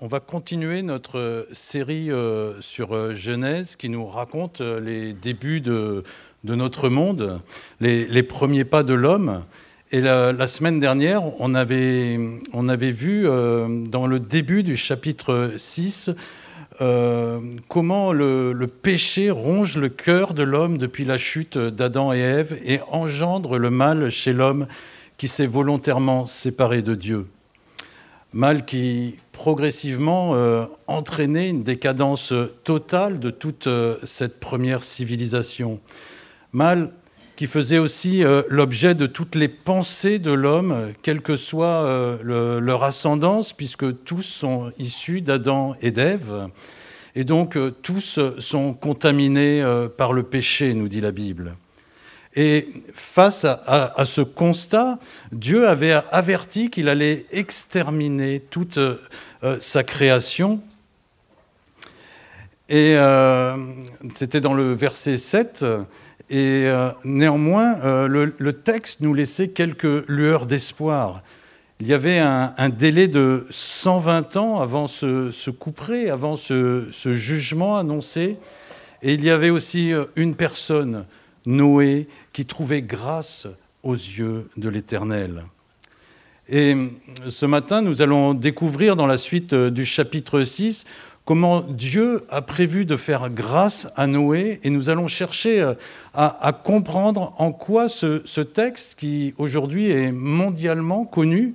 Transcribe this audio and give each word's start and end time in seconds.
On 0.00 0.06
va 0.06 0.20
continuer 0.20 0.82
notre 0.82 1.48
série 1.50 2.12
euh, 2.12 2.60
sur 2.60 2.94
euh, 2.94 3.16
Genèse 3.16 3.74
qui 3.74 3.88
nous 3.88 4.06
raconte 4.06 4.60
euh, 4.60 4.78
les 4.78 5.12
débuts 5.12 5.60
de, 5.60 6.04
notre 6.44 6.88
monde, 6.88 7.40
les, 7.80 8.22
premiers 8.22 8.64
pas 8.64 8.84
de 8.84 8.94
l'homme. 8.94 9.42
Et 9.90 10.00
la, 10.00 10.46
semaine 10.46 10.78
dernière, 10.78 11.24
on 11.40 11.52
avait, 11.52 12.16
on 12.52 12.68
avait 12.68 12.92
vu 12.92 13.24
dans 13.24 14.06
le 14.06 14.20
début 14.20 14.62
du 14.62 14.76
chapitre 14.76 15.54
6 15.56 16.10
comment 16.78 18.12
le, 18.12 18.52
le, 18.52 18.66
péché 18.68 19.30
ronge 19.30 19.76
le 19.76 19.88
cœur 19.88 20.32
de 20.32 20.44
l'homme 20.44 20.78
depuis 20.78 21.04
la 21.04 21.18
chute 21.18 21.58
d'Adam 21.58 22.12
et 22.12 22.20
Ève 22.20 22.56
et 22.64 22.80
engendre 22.88 23.58
le 23.58 23.70
mal 23.70 24.10
chez 24.10 24.32
l'homme 24.32 24.68
qui 25.16 25.26
s'est 25.26 25.46
volontairement 25.46 26.26
séparé 26.26 26.82
de 26.82 26.94
Dieu. 26.94 27.26
Mal 28.32 28.64
qui 28.64 29.16
progressivement 29.38 30.34
euh, 30.34 30.64
entraîné 30.88 31.48
une 31.48 31.62
décadence 31.62 32.32
totale 32.64 33.20
de 33.20 33.30
toute 33.30 33.68
euh, 33.68 33.96
cette 34.02 34.40
première 34.40 34.82
civilisation. 34.82 35.78
Mal 36.50 36.90
qui 37.36 37.46
faisait 37.46 37.78
aussi 37.78 38.24
euh, 38.24 38.42
l'objet 38.48 38.96
de 38.96 39.06
toutes 39.06 39.36
les 39.36 39.46
pensées 39.46 40.18
de 40.18 40.32
l'homme, 40.32 40.92
quelle 41.04 41.20
que 41.20 41.36
soit 41.36 42.18
leur 42.24 42.82
ascendance, 42.82 43.52
puisque 43.52 44.02
tous 44.02 44.22
sont 44.22 44.72
issus 44.76 45.20
d'Adam 45.20 45.76
et 45.82 45.92
d'Ève, 45.92 46.48
et 47.14 47.22
donc 47.22 47.56
tous 47.82 48.18
sont 48.40 48.74
contaminés 48.74 49.62
par 49.96 50.12
le 50.12 50.24
péché, 50.24 50.74
nous 50.74 50.88
dit 50.88 51.00
la 51.00 51.12
Bible. 51.12 51.54
Et 52.34 52.68
face 52.94 53.44
à, 53.44 54.04
ce 54.04 54.20
constat, 54.20 54.98
Dieu 55.32 55.66
avait 55.66 56.00
averti 56.12 56.70
qu'il 56.70 56.88
allait 56.88 57.26
exterminer 57.32 58.38
toute 58.38 58.78
sa 59.60 59.84
création. 59.84 60.60
Et 62.68 62.96
euh, 62.96 63.56
c'était 64.14 64.40
dans 64.40 64.54
le 64.54 64.74
verset 64.74 65.16
7. 65.16 65.64
Et 66.30 66.64
euh, 66.66 66.90
néanmoins, 67.04 68.06
le, 68.06 68.52
texte 68.52 69.00
nous 69.00 69.14
laissait 69.14 69.48
quelques 69.48 70.06
lueurs 70.08 70.44
d'espoir. 70.44 71.22
Il 71.80 71.86
y 71.86 71.94
avait 71.94 72.18
un, 72.18 72.68
délai 72.68 73.08
de 73.08 73.46
120 73.50 74.36
ans 74.36 74.60
avant 74.60 74.88
ce, 74.88 75.50
couperet, 75.50 76.10
avant 76.10 76.36
ce, 76.36 76.88
jugement 77.04 77.78
annoncé. 77.78 78.36
Et 79.02 79.14
il 79.14 79.24
y 79.24 79.30
avait 79.30 79.50
aussi 79.50 79.92
une 80.16 80.34
personne, 80.34 81.06
Noé, 81.46 82.08
qui 82.32 82.44
trouvait 82.44 82.82
grâce 82.82 83.46
aux 83.82 83.94
yeux 83.94 84.50
de 84.56 84.68
l'Éternel. 84.68 85.44
Et 86.50 86.74
ce 87.28 87.44
matin, 87.44 87.82
nous 87.82 88.00
allons 88.00 88.32
découvrir 88.32 88.96
dans 88.96 89.06
la 89.06 89.18
suite 89.18 89.52
euh, 89.52 89.70
du 89.70 89.84
chapitre 89.84 90.44
6 90.44 90.86
comment 91.26 91.60
Dieu 91.60 92.24
a 92.30 92.40
prévu 92.40 92.86
de 92.86 92.96
faire 92.96 93.28
grâce 93.28 93.86
à 93.96 94.06
Noé 94.06 94.58
et 94.62 94.70
nous 94.70 94.88
allons 94.88 95.08
chercher 95.08 95.60
euh, 95.60 95.74
à, 96.14 96.52
comprendre 96.64 97.34
en 97.36 97.52
quoi 97.52 97.90
ce, 97.90 98.40
texte, 98.40 98.98
qui 98.98 99.34
aujourd'hui 99.36 99.90
est 99.90 100.10
mondialement 100.10 101.04
connu, 101.04 101.54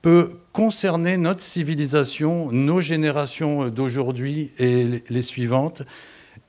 peut 0.00 0.30
concerner 0.54 1.18
notre 1.18 1.42
civilisation, 1.42 2.50
nos 2.50 2.80
générations 2.80 3.68
d'aujourd'hui 3.68 4.52
et 4.58 5.02
les 5.10 5.22
suivantes, 5.22 5.82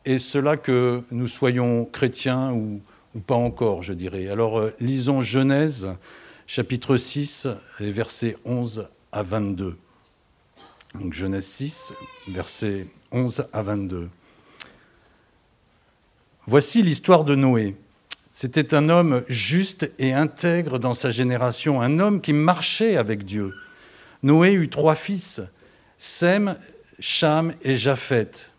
et 0.05 0.17
cela 0.17 0.55
que 0.55 1.01
nous 1.11 1.27
soyons 1.27 1.83
chrétiens 1.91 2.53
ou, 2.53 2.79
ou 3.15 3.19
pas 3.19 3.35
encore, 3.35 3.83
je 3.83 3.91
dirais. 3.91 4.29
Alors 4.29 4.59
euh, 4.59 4.73
lisons 4.79 5.21
Genèse 5.21 5.89
chapitre 6.53 6.97
6, 6.97 7.47
les 7.79 7.93
versets 7.93 8.35
11 8.43 8.89
à 9.13 9.23
22. 9.23 9.77
Donc 10.95 11.13
Genèse 11.13 11.45
6, 11.45 11.93
versets 12.27 12.87
11 13.13 13.47
à 13.53 13.61
22. 13.61 14.09
Voici 16.47 16.83
l'histoire 16.83 17.23
de 17.23 17.35
Noé. 17.35 17.77
C'était 18.33 18.73
un 18.73 18.89
homme 18.89 19.23
juste 19.29 19.93
et 19.97 20.11
intègre 20.11 20.77
dans 20.77 20.93
sa 20.93 21.09
génération, 21.09 21.79
un 21.79 21.99
homme 21.99 22.19
qui 22.19 22.33
marchait 22.33 22.97
avec 22.97 23.23
Dieu. 23.23 23.53
Noé 24.21 24.51
eut 24.51 24.67
trois 24.67 24.95
fils, 24.95 25.39
Sem, 25.97 26.57
Cham 26.99 27.53
et 27.61 27.77
Japheth. 27.77 28.51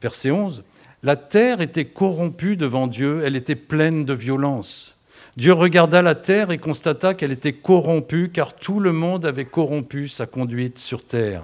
Verset 0.00 0.30
11. 0.30 0.64
La 1.02 1.16
terre 1.16 1.60
était 1.60 1.84
corrompue 1.84 2.56
devant 2.56 2.86
Dieu, 2.86 3.20
elle 3.26 3.36
était 3.36 3.56
pleine 3.56 4.06
de 4.06 4.14
violence. 4.14 4.93
Dieu 5.36 5.52
regarda 5.52 6.00
la 6.00 6.14
terre 6.14 6.52
et 6.52 6.58
constata 6.58 7.12
qu'elle 7.12 7.32
était 7.32 7.54
corrompue, 7.54 8.30
car 8.32 8.54
tout 8.54 8.78
le 8.78 8.92
monde 8.92 9.26
avait 9.26 9.44
corrompu 9.44 10.06
sa 10.06 10.26
conduite 10.26 10.78
sur 10.78 11.04
terre. 11.04 11.42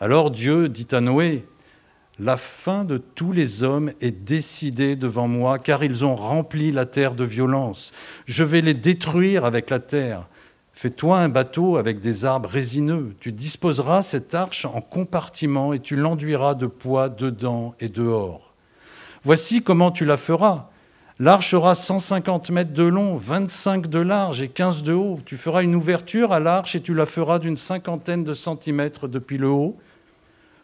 Alors 0.00 0.32
Dieu 0.32 0.68
dit 0.68 0.88
à 0.90 1.00
Noé, 1.00 1.44
La 2.18 2.36
fin 2.36 2.84
de 2.84 2.98
tous 2.98 3.30
les 3.30 3.62
hommes 3.62 3.92
est 4.00 4.24
décidée 4.24 4.96
devant 4.96 5.28
moi, 5.28 5.60
car 5.60 5.84
ils 5.84 6.04
ont 6.04 6.16
rempli 6.16 6.72
la 6.72 6.84
terre 6.84 7.14
de 7.14 7.22
violence. 7.22 7.92
Je 8.26 8.42
vais 8.42 8.60
les 8.60 8.74
détruire 8.74 9.44
avec 9.44 9.70
la 9.70 9.78
terre. 9.78 10.26
Fais-toi 10.72 11.18
un 11.18 11.28
bateau 11.28 11.76
avec 11.76 12.00
des 12.00 12.24
arbres 12.24 12.48
résineux. 12.48 13.14
Tu 13.20 13.30
disposeras 13.30 14.02
cette 14.02 14.34
arche 14.34 14.64
en 14.64 14.80
compartiments 14.80 15.72
et 15.72 15.78
tu 15.78 15.94
l'enduiras 15.94 16.54
de 16.54 16.66
poids 16.66 17.08
dedans 17.08 17.76
et 17.78 17.88
dehors. 17.88 18.52
Voici 19.22 19.62
comment 19.62 19.92
tu 19.92 20.04
la 20.04 20.16
feras. 20.16 20.70
L'arche 21.20 21.54
aura 21.54 21.76
150 21.76 22.50
mètres 22.50 22.72
de 22.72 22.82
long, 22.82 23.16
25 23.16 23.86
de 23.86 24.00
large 24.00 24.42
et 24.42 24.48
15 24.48 24.82
de 24.82 24.92
haut. 24.92 25.20
Tu 25.24 25.36
feras 25.36 25.62
une 25.62 25.76
ouverture 25.76 26.32
à 26.32 26.40
l'arche 26.40 26.74
et 26.74 26.80
tu 26.80 26.92
la 26.92 27.06
feras 27.06 27.38
d'une 27.38 27.56
cinquantaine 27.56 28.24
de 28.24 28.34
centimètres 28.34 29.06
depuis 29.06 29.38
le 29.38 29.48
haut. 29.48 29.76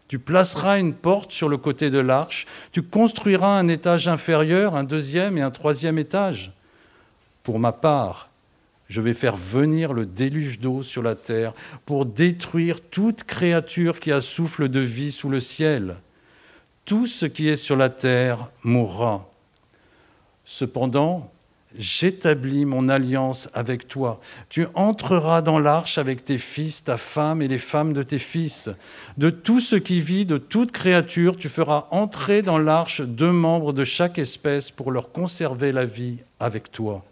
Tu 0.08 0.18
placeras 0.18 0.80
une 0.80 0.92
porte 0.92 1.30
sur 1.30 1.48
le 1.48 1.56
côté 1.56 1.88
de 1.88 2.00
l'arche. 2.00 2.46
Tu 2.72 2.82
construiras 2.82 3.60
un 3.60 3.68
étage 3.68 4.08
inférieur, 4.08 4.74
un 4.74 4.82
deuxième 4.82 5.38
et 5.38 5.42
un 5.42 5.52
troisième 5.52 5.98
étage. 5.98 6.50
Pour 7.44 7.60
ma 7.60 7.70
part, 7.70 8.28
je 8.88 9.00
vais 9.00 9.14
faire 9.14 9.36
venir 9.36 9.92
le 9.92 10.04
déluge 10.04 10.58
d'eau 10.58 10.82
sur 10.82 11.04
la 11.04 11.14
terre 11.14 11.52
pour 11.86 12.06
détruire 12.06 12.80
toute 12.80 13.22
créature 13.22 14.00
qui 14.00 14.10
a 14.10 14.20
souffle 14.20 14.68
de 14.68 14.80
vie 14.80 15.12
sous 15.12 15.28
le 15.28 15.38
ciel. 15.38 15.94
Tout 16.86 17.06
ce 17.06 17.24
qui 17.24 17.48
est 17.48 17.56
sur 17.56 17.76
la 17.76 17.88
terre 17.88 18.48
mourra. 18.64 19.29
Cependant, 20.52 21.30
j'établis 21.78 22.64
mon 22.64 22.88
alliance 22.88 23.48
avec 23.54 23.86
toi. 23.86 24.20
Tu 24.48 24.66
entreras 24.74 25.42
dans 25.42 25.60
l'arche 25.60 25.96
avec 25.96 26.24
tes 26.24 26.38
fils, 26.38 26.82
ta 26.82 26.96
femme 26.96 27.40
et 27.40 27.46
les 27.46 27.56
femmes 27.56 27.92
de 27.92 28.02
tes 28.02 28.18
fils. 28.18 28.68
De 29.16 29.30
tout 29.30 29.60
ce 29.60 29.76
qui 29.76 30.00
vit, 30.00 30.26
de 30.26 30.38
toute 30.38 30.72
créature, 30.72 31.36
tu 31.36 31.48
feras 31.48 31.86
entrer 31.92 32.42
dans 32.42 32.58
l'arche 32.58 33.00
deux 33.00 33.30
membres 33.30 33.72
de 33.72 33.84
chaque 33.84 34.18
espèce 34.18 34.72
pour 34.72 34.90
leur 34.90 35.12
conserver 35.12 35.70
la 35.70 35.84
vie 35.84 36.16
avec 36.40 36.72
toi. 36.72 37.04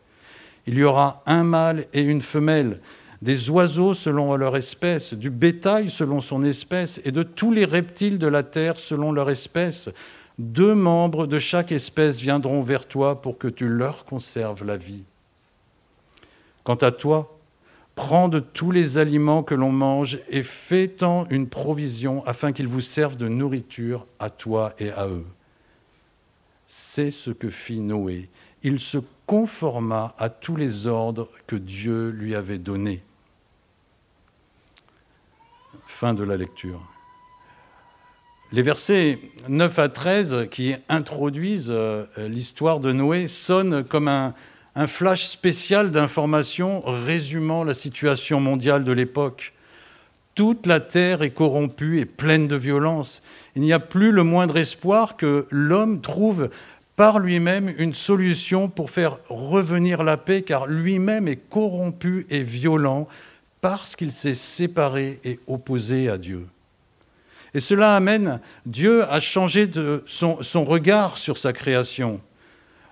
Il 0.67 0.75
y 0.77 0.83
aura 0.83 1.23
un 1.25 1.45
mâle 1.45 1.87
et 1.93 2.03
une 2.03 2.23
femelle, 2.23 2.81
des 3.23 3.51
oiseaux 3.51 3.95
selon 3.95 4.35
leur 4.35 4.57
espèce, 4.57 5.15
du 5.15 5.31
bétail 5.31 5.91
selon 5.91 6.21
son 6.21 6.43
espèce, 6.43 7.01
et 7.05 7.13
de 7.13 7.23
tous 7.23 7.53
les 7.53 7.67
reptiles 7.67 8.19
de 8.19 8.27
la 8.27 8.43
terre 8.43 8.81
selon 8.81 9.13
leur 9.13 9.31
espèce 9.31 9.91
deux 10.39 10.75
membres 10.75 11.27
de 11.27 11.39
chaque 11.39 11.73
espèce 11.73 12.21
viendront 12.21 12.63
vers 12.63 12.87
toi 12.87 13.21
pour 13.21 13.39
que 13.39 13.49
tu 13.49 13.69
leur 13.69 14.05
conserves 14.05 14.65
la 14.65 14.77
vie. 14.77 15.05
Quant 16.63 16.77
à 16.77 16.93
toi, 16.93 17.37
prends 17.97 18.29
de 18.29 18.39
tous 18.39 18.71
les 18.71 18.99
aliments 18.99 19.43
que 19.43 19.55
l'on 19.55 19.73
mange 19.73 20.21
et 20.29 20.45
fais-en 20.45 21.27
une 21.31 21.49
provision 21.49 22.25
afin 22.27 22.53
qu'ils 22.53 22.69
vous 22.69 22.81
servent 22.81 23.17
de 23.17 23.29
nourriture 23.29 24.07
à 24.21 24.31
toi 24.31 24.75
et 24.79 24.91
à 24.91 25.09
eux. 25.09 25.27
C'est 26.69 27.11
ce 27.11 27.31
que 27.31 27.51
fit 27.51 27.81
Noé. 27.81 28.29
Il 28.63 28.79
se 28.79 28.99
conforma 29.27 30.15
à 30.19 30.29
tous 30.31 30.55
les 30.55 30.87
ordres 30.87 31.29
que 31.47 31.57
Dieu 31.57 32.11
lui 32.11 32.35
avait 32.35 32.59
donnés. 32.59 33.03
Fin 35.87 36.15
de 36.15 36.23
la 36.23 36.37
lecture. 36.37 36.83
Les 38.51 38.63
versets 38.63 39.19
9 39.47 39.79
à 39.79 39.91
13 39.91 40.47
qui 40.51 40.75
introduisent 40.89 41.71
euh, 41.71 42.07
l'histoire 42.17 42.81
de 42.81 42.93
Noé 42.93 43.29
sonnent 43.29 43.85
comme 43.85 44.09
un, 44.09 44.33
flash 44.87 45.27
spécial 45.27 45.91
d'informations 45.91 46.81
résumant 46.81 47.63
la 47.63 47.75
situation 47.75 48.41
mondiale 48.41 48.85
de 48.85 48.93
l'époque. 48.93 49.53
Toute 50.35 50.67
la 50.67 50.81
terre 50.81 51.21
est 51.21 51.33
corrompue 51.33 51.99
et 51.99 52.07
pleine 52.07 52.49
de 52.49 52.57
violence. 52.57 53.21
Il 53.55 53.61
n'y 53.61 53.75
a 53.75 53.81
plus 53.81 54.13
le 54.13 54.23
moindre 54.23 54.57
espoir 54.57 55.19
que 55.19 55.47
l'homme 55.51 56.01
trouve 56.01 56.49
par 56.97 57.19
lui-même 57.19 57.75
une 57.77 57.93
solution 57.93 58.71
pour 58.71 58.89
faire 58.89 59.19
revenir 59.29 60.05
la 60.05 60.17
paix, 60.17 60.41
car 60.41 60.67
lui-même 60.67 61.29
est 61.29 61.51
corrompu 61.51 62.27
et 62.31 62.45
violent 62.45 63.09
parce 63.61 63.95
qu'il 63.95 64.13
s'est 64.13 64.33
séparé 64.33 65.21
et 65.23 65.39
opposé 65.49 66.09
à 66.09 66.17
Dieu. 66.17 66.47
Et 67.59 67.61
cela 67.61 67.97
amène 67.97 68.39
Dieu 68.67 69.03
à 69.11 69.19
changer 69.19 69.69
son, 70.07 70.65
regard 70.65 71.19
sur 71.19 71.39
sa 71.39 71.53
création. 71.53 72.21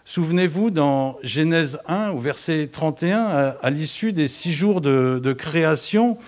Souvenez-vous, 0.04 0.72
dans 0.72 1.18
Genèse 1.22 1.78
1, 1.86 2.10
au 2.10 2.18
verset 2.18 2.68
31, 2.72 3.54
à, 3.62 3.70
l'issue 3.70 4.12
des 4.12 4.26
six 4.26 4.52
jours 4.52 4.80
de, 4.80 5.32
création, 5.38 6.18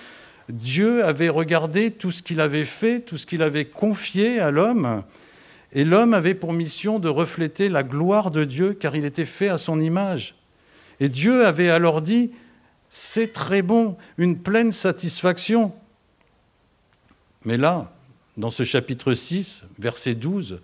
Dieu 0.49 1.05
avait 1.05 1.31
regardé 1.31 1.91
tout 1.91 2.13
ce 2.13 2.23
qu'il 2.23 2.41
avait 2.41 2.65
fait, 2.65 3.01
tout 3.01 3.17
ce 3.17 3.27
qu'il 3.27 3.43
avait 3.43 3.65
confié 3.65 4.39
à 4.39 4.53
l'homme, 4.53 5.03
et 5.73 5.85
l'homme 5.85 6.15
avait 6.15 6.35
pour 6.35 6.53
mission 6.53 7.01
de 7.01 7.09
refléter 7.09 7.69
la 7.69 7.83
gloire 7.83 8.31
de 8.31 8.45
Dieu, 8.45 8.73
car 8.73 8.95
il 8.95 9.05
était 9.05 9.27
fait 9.27 9.49
à 9.49 9.59
son 9.59 9.81
image. 9.81 10.37
Et 11.01 11.09
Dieu 11.09 11.45
avait 11.45 11.71
alors 11.71 12.03
dit, 12.03 12.31
c'est 12.89 13.33
très 13.33 13.63
bon, 13.63 13.97
une 14.17 14.39
pleine 14.39 14.71
satisfaction. 14.71 15.73
Mais 17.45 17.57
là, 17.57 17.98
dans 18.39 18.51
ce 18.51 18.63
chapitre 18.63 19.15
6, 19.15 19.65
verset 19.79 20.15
12, 20.15 20.61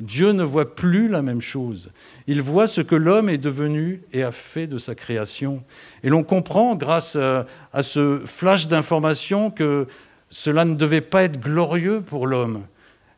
Dieu 0.00 0.32
ne 0.32 0.42
voit 0.42 0.74
plus 0.74 1.08
la 1.08 1.22
même 1.22 1.40
chose. 1.40 1.90
Il 2.26 2.42
voit 2.42 2.66
ce 2.66 2.80
que 2.80 2.96
l'homme 2.96 3.28
est 3.28 3.38
devenu 3.38 4.02
et 4.12 4.24
a 4.24 4.32
fait 4.32 4.66
de 4.66 4.76
sa 4.76 4.96
création. 4.96 5.62
Et 6.02 6.08
l'on 6.08 6.24
comprend, 6.24 6.74
grâce 6.74 7.16
à 7.16 7.82
ce 7.82 8.22
flash 8.26 8.66
d'information, 8.66 9.52
que 9.52 9.86
cela 10.30 10.64
ne 10.64 10.74
devait 10.74 11.00
pas 11.00 11.22
être 11.22 11.40
glorieux 11.40 12.00
pour 12.00 12.26
l'homme. 12.26 12.62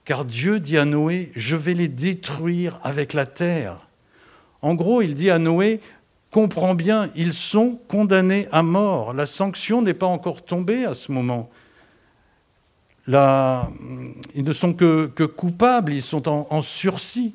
Car 0.05 0.27
Dieu 0.27 0.61
dit 0.61 0.77
à 0.77 0.85
Noé, 0.85 1.33
je 1.35 1.57
vais 1.57 1.73
les 1.73 1.89
détruire 1.89 2.79
avec 2.83 3.15
la 3.15 3.25
terre. 3.25 3.89
En 4.61 4.75
gros, 4.75 5.01
il 5.01 5.15
dit 5.15 5.31
à 5.31 5.39
Noé, 5.39 5.81
comprends 6.31 6.75
bien, 6.75 7.09
ils 7.17 7.33
sont 7.33 7.79
condamnés 7.89 8.49
à 8.53 8.63
mort. 8.63 9.15
La 9.15 9.25
sanction 9.25 9.81
n'est 9.81 9.95
pas 9.95 10.07
encore 10.07 10.45
tombée 10.45 10.85
à 10.85 10.93
ce 10.93 11.11
moment 11.11 11.49
ils 13.07 14.45
ne 14.45 14.53
sont 14.53 14.73
que, 14.73 15.07
coupables, 15.27 15.93
ils 15.93 16.03
sont 16.03 16.29
en, 16.29 16.63
sursis, 16.63 17.35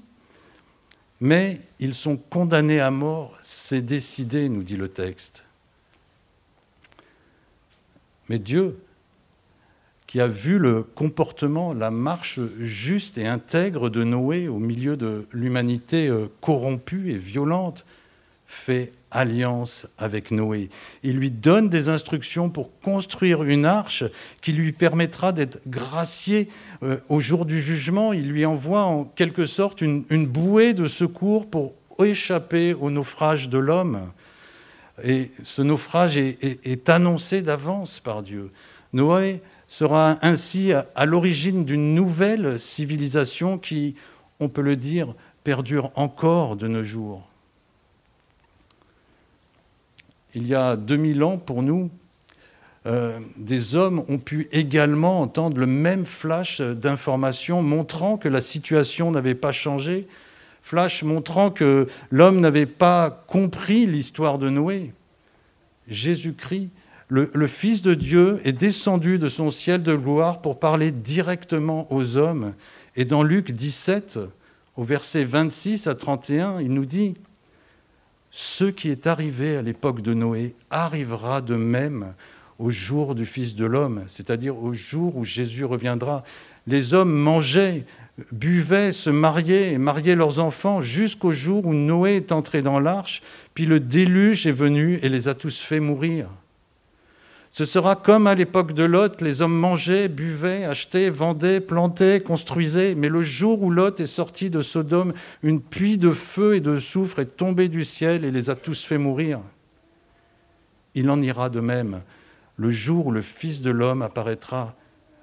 mais 1.22 1.62
ils 1.80 1.94
sont 1.94 2.18
condamnés 2.18 2.80
à 2.80 2.92
mort, 2.92 3.38
c'est 3.42 3.82
décidé, 3.82 4.50
nous 4.50 4.64
dit 4.64 4.78
le 4.78 4.90
texte. 4.90 5.44
Mais 8.30 8.40
Dieu, 8.40 8.80
qui 10.08 10.20
a 10.20 10.28
vu 10.28 10.58
le 10.58 10.84
comportement, 10.84 11.74
la 11.74 11.92
marche 11.92 12.40
juste 12.60 13.18
et 13.18 13.28
intègre 13.28 13.90
de 13.90 14.04
Noé 14.04 14.48
au 14.48 14.58
milieu 14.58 14.98
de 14.98 15.28
l'humanité 15.32 16.08
euh, 16.08 16.28
corrompue 16.42 17.12
et 17.12 17.18
violente, 17.18 17.86
fait 18.48 18.92
alliance 19.12 19.88
avec 19.98 20.32
Noé. 20.32 20.70
Il 21.04 21.18
lui 21.18 21.32
donne 21.32 21.70
des 21.70 21.90
instructions 21.90 22.50
pour 22.50 22.80
construire 22.80 23.44
une 23.44 23.66
arche 23.66 24.04
qui 24.42 24.52
lui 24.52 24.72
permettra 24.72 25.32
d'être 25.32 25.60
gracié 25.68 26.50
euh, 26.84 26.98
au 27.10 27.20
jour 27.20 27.46
du 27.46 27.62
jugement. 27.62 28.14
Il 28.14 28.30
lui 28.30 28.46
envoie 28.46 28.84
en 28.84 29.04
quelque 29.04 29.46
sorte 29.46 29.82
une, 29.82 30.04
bouée 30.28 30.74
de 30.74 30.88
secours 30.88 31.50
pour 31.50 31.74
échapper 32.00 32.74
au 32.74 32.90
naufrage 32.90 33.50
de 33.50 33.58
l'homme. 33.58 34.12
Et 35.04 35.32
ce 35.44 35.62
naufrage 35.62 36.18
est, 36.18 36.90
annoncé 36.90 37.42
d'avance 37.42 38.00
par 38.00 38.22
Dieu. 38.22 38.52
Noé 38.92 39.42
sera 39.68 40.18
ainsi 40.22 40.74
à 40.74 41.06
l'origine 41.06 41.64
d'une 41.64 41.96
nouvelle 41.96 42.60
civilisation 42.60 43.58
qui, 43.58 43.96
on 44.40 44.50
peut 44.50 44.62
le 44.62 44.76
dire, 44.76 45.14
perdure 45.44 45.92
encore 45.96 46.58
de 46.58 46.68
nos 46.68 46.84
jours 46.84 47.29
il 50.36 50.48
y 50.48 50.56
a 50.56 50.76
2000 50.76 51.24
ans 51.24 51.38
pour 51.38 51.64
nous, 51.64 51.90
euh, 52.86 53.20
des 53.38 53.76
hommes 53.76 54.04
ont 54.08 54.18
pu 54.18 54.48
également 54.52 55.22
entendre 55.22 55.58
le 55.58 55.66
même 55.66 56.06
flash 56.06 56.62
d'informations 56.62 57.62
montrant 57.62 58.18
que 58.18 58.30
la 58.30 58.42
situation 58.42 59.12
n'avait 59.12 59.36
pas 59.36 59.52
changé, 59.52 60.08
flash 60.64 61.04
montrant 61.04 61.52
que 61.52 61.88
l'homme 62.10 62.40
n'avait 62.40 62.66
pas 62.66 63.24
compris 63.28 63.86
l'histoire 63.86 64.38
de 64.38 64.50
Noé. 64.50 64.94
Jésus-Christ, 65.90 66.70
le, 67.10 67.32
le, 67.34 67.48
Fils 67.48 67.82
de 67.82 67.96
Dieu, 67.96 68.40
est 68.44 68.54
descendu 68.54 69.18
de 69.18 69.28
son 69.28 69.50
ciel 69.50 69.84
de 69.84 69.96
gloire 69.96 70.42
pour 70.42 70.60
parler 70.60 70.92
directement 70.92 71.92
aux 71.92 72.18
hommes. 72.18 72.54
Et 72.96 73.04
dans 73.04 73.24
Luc 73.24 73.52
17, 73.52 74.20
au 74.78 74.84
verset 74.84 75.24
26 75.26 75.88
à 75.88 75.96
31, 75.96 76.62
il 76.62 76.72
nous 76.72 76.86
dit, 76.86 77.16
ce 78.32 78.66
qui 78.66 78.90
est 78.90 79.08
arrivé 79.08 79.58
à 79.58 79.62
l'époque 79.62 80.02
de 80.02 80.14
Noé 80.14 80.54
arrivera 80.70 81.42
de 81.42 81.56
même 81.56 82.14
au 82.60 82.72
jour 82.72 83.16
du 83.16 83.26
Fils 83.26 83.56
de 83.56 83.66
l'homme, 83.66 84.04
c'est-à-dire 84.08 84.62
au 84.62 84.74
jour 84.74 85.16
où 85.16 85.24
Jésus 85.24 85.66
reviendra. 85.66 86.24
Les 86.68 86.94
hommes 86.94 87.14
mangeaient, 87.14 87.86
buvaient, 88.32 88.94
se 88.94 89.10
mariaient 89.10 89.72
et 89.72 89.78
mariaient 89.78 90.16
leurs 90.16 90.40
enfants 90.40 90.82
jusqu'au 90.82 91.32
jour 91.32 91.66
où 91.66 91.74
Noé 91.74 92.18
est 92.18 92.32
entré 92.32 92.62
dans 92.62 92.80
l'arche, 92.80 93.22
puis 93.54 93.66
le 93.66 93.80
déluge 93.80 94.46
est 94.46 94.52
venu 94.52 95.00
et 95.02 95.10
les 95.10 95.28
a 95.28 95.34
tous 95.34 95.60
fait 95.60 95.80
mourir. 95.80 96.28
Ce 97.60 97.66
sera 97.66 97.98
comme 97.98 98.26
à 98.26 98.36
l'époque 98.36 98.72
de 98.72 98.86
Lot, 98.86 99.20
les 99.20 99.42
hommes 99.42 99.60
mangeaient, 99.60 100.08
buvaient, 100.08 100.64
achetaient, 100.64 101.10
vendaient, 101.10 101.60
plantaient, 101.60 102.22
construisaient, 102.22 102.96
mais 102.96 103.10
le 103.10 103.22
jour 103.22 103.62
où 103.62 103.70
Lot 103.70 104.00
est 104.00 104.06
sorti 104.06 104.50
de 104.50 104.62
Sodome, 104.62 105.12
une 105.44 105.60
pluie 105.60 105.98
de 105.98 106.12
feu 106.12 106.56
et 106.56 106.62
de 106.62 106.78
soufre 106.78 107.20
est 107.20 107.36
tombée 107.36 107.68
du 107.68 107.84
ciel 107.84 108.24
et 108.24 108.32
les 108.32 108.50
a 108.50 108.56
tous 108.56 108.86
fait 108.86 108.98
mourir. 108.98 109.42
Il 110.96 111.10
en 111.10 111.22
ira 111.22 111.50
de 111.50 111.60
même 111.60 112.00
le 112.56 112.70
jour 112.70 113.08
où 113.08 113.12
le 113.12 113.22
Fils 113.22 113.62
de 113.62 113.72
l'homme 113.72 114.04
apparaîtra. 114.04 114.74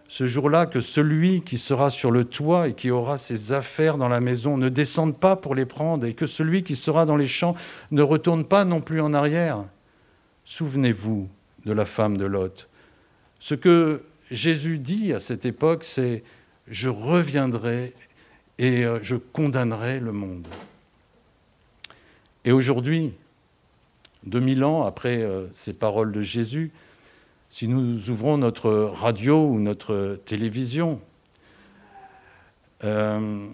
Ce 0.06 0.26
jour-là, 0.26 0.66
que 0.66 0.82
celui 0.82 1.40
qui 1.40 1.56
sera 1.56 1.88
sur 1.88 2.10
le 2.10 2.26
toit 2.26 2.68
et 2.68 2.74
qui 2.74 2.90
aura 2.90 3.16
ses 3.16 3.52
affaires 3.52 3.96
dans 3.96 4.08
la 4.08 4.20
maison 4.20 4.58
ne 4.58 4.68
descende 4.68 5.16
pas 5.16 5.36
pour 5.36 5.54
les 5.54 5.64
prendre, 5.64 6.04
et 6.04 6.12
que 6.12 6.26
celui 6.26 6.64
qui 6.64 6.76
sera 6.76 7.06
dans 7.06 7.16
les 7.16 7.28
champs 7.28 7.54
ne 7.92 8.02
retourne 8.02 8.44
pas 8.44 8.66
non 8.66 8.82
plus 8.82 9.00
en 9.00 9.14
arrière. 9.14 9.64
Souvenez-vous 10.44 11.30
de 11.66 11.72
la 11.72 11.84
femme 11.84 12.16
de 12.16 12.24
Lot. 12.24 12.68
Ce 13.40 13.54
que 13.54 14.02
Jésus 14.30 14.78
dit 14.78 15.12
à 15.12 15.20
cette 15.20 15.44
époque, 15.44 15.84
c'est 15.84 16.22
Je 16.68 16.88
reviendrai 16.88 17.92
et 18.58 18.84
euh, 18.84 19.00
je 19.02 19.16
condamnerai 19.16 20.00
le 20.00 20.12
monde. 20.12 20.46
Et 22.44 22.52
aujourd'hui, 22.52 23.12
2000 24.24 24.64
ans 24.64 24.86
après 24.86 25.18
euh, 25.18 25.48
ces 25.52 25.72
paroles 25.72 26.12
de 26.12 26.22
Jésus, 26.22 26.70
si 27.50 27.69
nous 27.69 28.10
ouvrons 28.10 28.38
notre 28.38 28.70
radio 28.70 29.46
ou 29.46 29.58
notre 29.58 30.20
télévision, 30.24 31.00
euh, 32.84 33.46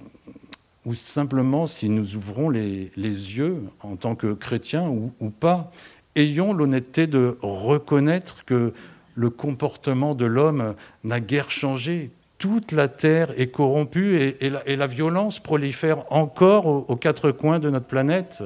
ou 0.84 0.94
simplement 0.94 1.66
si 1.66 1.88
nous 1.88 2.16
ouvrons 2.16 2.50
les, 2.50 2.90
yeux 2.96 3.62
en 3.80 3.96
tant 3.96 4.16
que 4.16 4.34
chrétiens 4.34 4.88
ou 4.88 5.30
pas, 5.30 5.70
ayons 6.16 6.52
l'honnêteté 6.52 7.06
de 7.06 7.36
reconnaître 7.42 8.44
que 8.44 8.72
le 9.14 9.30
comportement 9.30 10.14
de 10.14 10.24
l'homme 10.24 10.74
n'a 11.04 11.20
guère 11.20 11.50
changé. 11.50 12.10
Toute 12.38 12.72
la 12.72 12.88
terre 12.88 13.32
est 13.38 13.48
corrompue 13.48 14.34
et, 14.40 14.76
la, 14.76 14.86
violence 14.86 15.38
prolifère 15.38 16.10
encore 16.10 16.66
aux, 16.66 16.96
quatre 16.96 17.30
coins 17.30 17.60
de 17.60 17.70
notre 17.70 17.86
planète. 17.86 18.42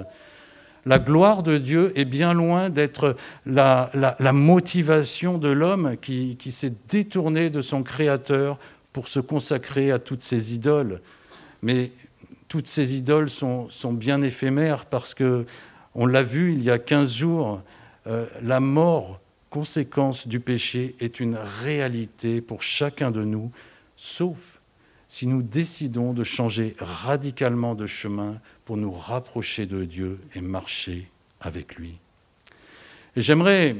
La 0.84 0.98
gloire 0.98 1.42
de 1.42 1.56
Dieu 1.58 1.92
est 1.98 2.04
bien 2.04 2.34
loin 2.34 2.68
d'être 2.68 3.16
la, 3.46 3.90
motivation 4.32 5.38
de 5.38 5.48
l'homme 5.48 5.96
qui, 6.00 6.36
s'est 6.50 6.74
détourné 6.88 7.48
de 7.48 7.62
son 7.62 7.82
Créateur 7.82 8.58
pour 8.92 9.08
se 9.08 9.20
consacrer 9.20 9.90
à 9.90 9.98
toutes 9.98 10.22
ces 10.22 10.52
idoles. 10.52 11.00
Mais 11.62 11.90
toutes 12.48 12.68
ces 12.68 12.94
idoles 12.94 13.30
sont 13.30 13.92
bien 13.92 14.20
éphémères 14.20 14.84
parce 14.84 15.14
que 15.14 15.46
on 15.96 16.06
l'a 16.06 16.22
vu 16.22 16.52
il 16.52 16.62
y 16.62 16.70
a 16.70 16.78
15 16.78 17.12
jours, 17.12 17.62
euh, 18.06 18.26
la 18.42 18.60
mort, 18.60 19.20
conséquence 19.48 20.28
du 20.28 20.40
péché, 20.40 20.94
est 21.00 21.18
une 21.20 21.36
réalité 21.64 22.42
pour 22.42 22.62
chacun 22.62 23.10
de 23.10 23.24
nous, 23.24 23.50
sauf 23.96 24.60
si 25.08 25.26
nous 25.26 25.42
décidons 25.42 26.12
de 26.12 26.22
changer 26.22 26.76
radicalement 26.78 27.74
de 27.74 27.86
chemin 27.86 28.38
pour 28.66 28.76
nous 28.76 28.92
rapprocher 28.92 29.64
de 29.64 29.84
Dieu 29.84 30.20
et 30.34 30.42
marcher 30.42 31.08
avec 31.40 31.76
lui. 31.76 31.94
J'aimerais 33.16 33.76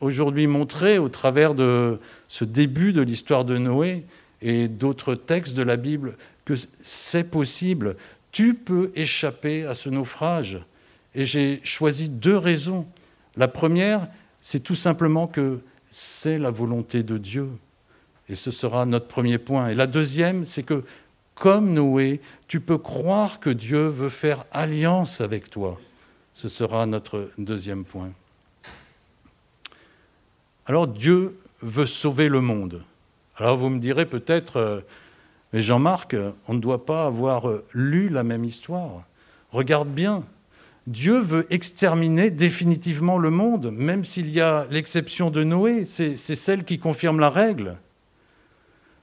aujourd'hui 0.00 0.46
montrer, 0.46 0.98
au 0.98 1.08
travers 1.08 1.56
de 1.56 1.98
ce 2.28 2.44
début 2.44 2.92
de 2.92 3.02
l'histoire 3.02 3.44
de 3.44 3.58
Noé 3.58 4.04
et 4.42 4.68
d'autres 4.68 5.16
textes 5.16 5.54
de 5.54 5.62
la 5.64 5.76
Bible, 5.76 6.16
que 6.44 6.54
c'est 6.82 7.28
possible. 7.28 7.96
Tu 8.30 8.54
peux 8.54 8.92
échapper 8.94 9.64
à 9.64 9.74
ce 9.74 9.88
naufrage. 9.88 10.60
Et 11.14 11.24
j'ai 11.24 11.60
choisi 11.64 12.08
deux 12.08 12.36
raisons. 12.36 12.86
La 13.36 13.48
première, 13.48 14.08
c'est 14.40 14.60
tout 14.60 14.74
simplement 14.74 15.26
que 15.26 15.60
c'est 15.90 16.38
la 16.38 16.50
volonté 16.50 17.02
de 17.02 17.18
Dieu. 17.18 17.48
Et 18.28 18.34
ce 18.34 18.50
sera 18.50 18.84
notre 18.86 19.08
premier 19.08 19.38
point. 19.38 19.68
Et 19.68 19.74
la 19.74 19.86
deuxième, 19.86 20.44
c'est 20.44 20.62
que 20.62 20.84
comme 21.34 21.72
Noé, 21.72 22.20
tu 22.46 22.60
peux 22.60 22.78
croire 22.78 23.40
que 23.40 23.50
Dieu 23.50 23.86
veut 23.86 24.08
faire 24.08 24.44
alliance 24.52 25.20
avec 25.20 25.50
toi. 25.50 25.80
Ce 26.34 26.48
sera 26.48 26.86
notre 26.86 27.30
deuxième 27.38 27.84
point. 27.84 28.10
Alors 30.66 30.86
Dieu 30.86 31.38
veut 31.62 31.86
sauver 31.86 32.28
le 32.28 32.40
monde. 32.40 32.82
Alors 33.36 33.56
vous 33.56 33.70
me 33.70 33.78
direz 33.78 34.04
peut-être, 34.04 34.56
euh, 34.56 34.80
mais 35.52 35.62
Jean-Marc, 35.62 36.14
on 36.46 36.54
ne 36.54 36.60
doit 36.60 36.84
pas 36.84 37.06
avoir 37.06 37.50
lu 37.72 38.08
la 38.08 38.22
même 38.22 38.44
histoire. 38.44 39.04
Regarde 39.50 39.88
bien, 39.88 40.24
Dieu 40.88 41.18
veut 41.18 41.46
exterminer 41.50 42.30
définitivement 42.30 43.18
le 43.18 43.28
monde, 43.28 43.70
même 43.70 44.06
s'il 44.06 44.30
y 44.30 44.40
a 44.40 44.66
l'exception 44.70 45.30
de 45.30 45.44
Noé, 45.44 45.84
c'est 45.84 46.16
celle 46.16 46.64
qui 46.64 46.78
confirme 46.78 47.20
la 47.20 47.28
règle. 47.28 47.76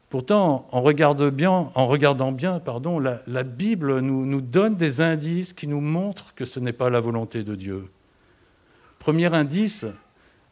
Pourtant, 0.10 0.68
en, 0.72 0.82
regardant 0.82 2.32
bien, 2.32 2.60
pardon, 2.60 2.98
la, 2.98 3.44
Bible 3.44 4.00
nous, 4.00 4.42
donne 4.42 4.78
des 4.78 5.00
indices 5.00 5.54
qui 5.54 5.68
nous 5.68 5.80
montrent 5.80 6.34
que 6.34 6.46
ce 6.46 6.60
n'est 6.60 6.74
pas 6.74 6.90
la 6.90 7.00
volonté 7.00 7.44
de 7.44 7.54
Dieu. 7.54 7.86
Premier 8.98 9.32
indice, 9.36 9.86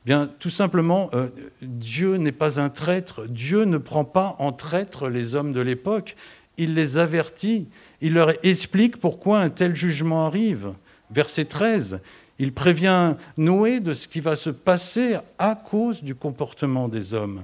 bien 0.06 0.30
tout 0.38 0.52
simplement, 0.52 1.10
euh, 1.16 1.30
Dieu 1.64 2.18
n'est 2.18 2.32
pas 2.32 2.60
un 2.60 2.70
traître. 2.70 3.26
Dieu 3.28 3.64
ne 3.64 3.80
prend 3.80 4.06
pas 4.06 4.36
en 4.38 4.52
traître 4.52 5.10
les 5.10 5.34
hommes 5.34 5.52
de 5.54 5.62
l'époque. 5.62 6.16
Il 6.58 6.76
les 6.76 7.00
avertit. 7.00 7.68
Il 8.02 8.14
leur 8.14 8.34
explique 8.46 8.98
pourquoi 8.98 9.40
un 9.40 9.50
tel 9.50 9.76
jugement 9.76 10.28
arrive. 10.28 10.74
Verset 11.14 11.46
13, 11.46 12.00
il 12.40 12.54
prévient 12.54 13.16
Noé 13.38 13.80
de 13.80 13.94
ce 13.94 14.08
qui 14.08 14.20
va 14.20 14.36
se 14.36 14.50
passer 14.50 15.18
à 15.38 15.56
cause 15.56 16.04
du 16.04 16.16
comportement 16.16 16.88
des 16.88 17.14
hommes. 17.14 17.44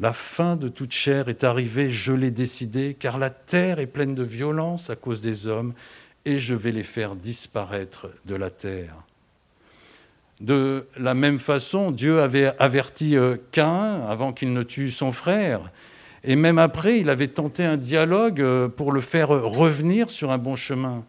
La 0.00 0.12
fin 0.12 0.56
de 0.56 0.68
toute 0.68 0.92
chair 0.92 1.28
est 1.28 1.44
arrivée, 1.44 1.90
je 1.90 2.12
l'ai 2.12 2.30
décidé, 2.30 2.96
car 2.98 3.18
la 3.18 3.30
terre 3.30 3.78
est 3.78 3.86
pleine 3.86 4.14
de 4.14 4.22
violence 4.22 4.90
à 4.90 4.96
cause 4.96 5.20
des 5.20 5.46
hommes, 5.46 5.74
et 6.24 6.40
je 6.40 6.54
vais 6.54 6.72
les 6.72 6.82
faire 6.82 7.14
disparaître 7.14 8.08
de 8.26 8.34
la 8.34 8.50
terre. 8.50 8.94
De 10.40 10.86
la 10.96 11.14
même 11.14 11.38
façon, 11.38 11.90
Dieu 11.90 12.20
avait 12.20 12.52
averti 12.58 13.16
euh, 13.16 13.36
Caïn 13.50 14.04
avant 14.08 14.32
qu'il 14.32 14.52
ne 14.52 14.62
tue 14.62 14.90
son 14.90 15.10
frère, 15.10 15.72
et 16.24 16.36
même 16.36 16.58
après, 16.58 16.98
il 16.98 17.10
avait 17.10 17.28
tenté 17.28 17.64
un 17.64 17.76
dialogue 17.76 18.40
euh, 18.40 18.68
pour 18.68 18.92
le 18.92 19.00
faire 19.00 19.28
revenir 19.28 20.10
sur 20.10 20.32
un 20.32 20.38
bon 20.38 20.56
chemin. 20.56 21.04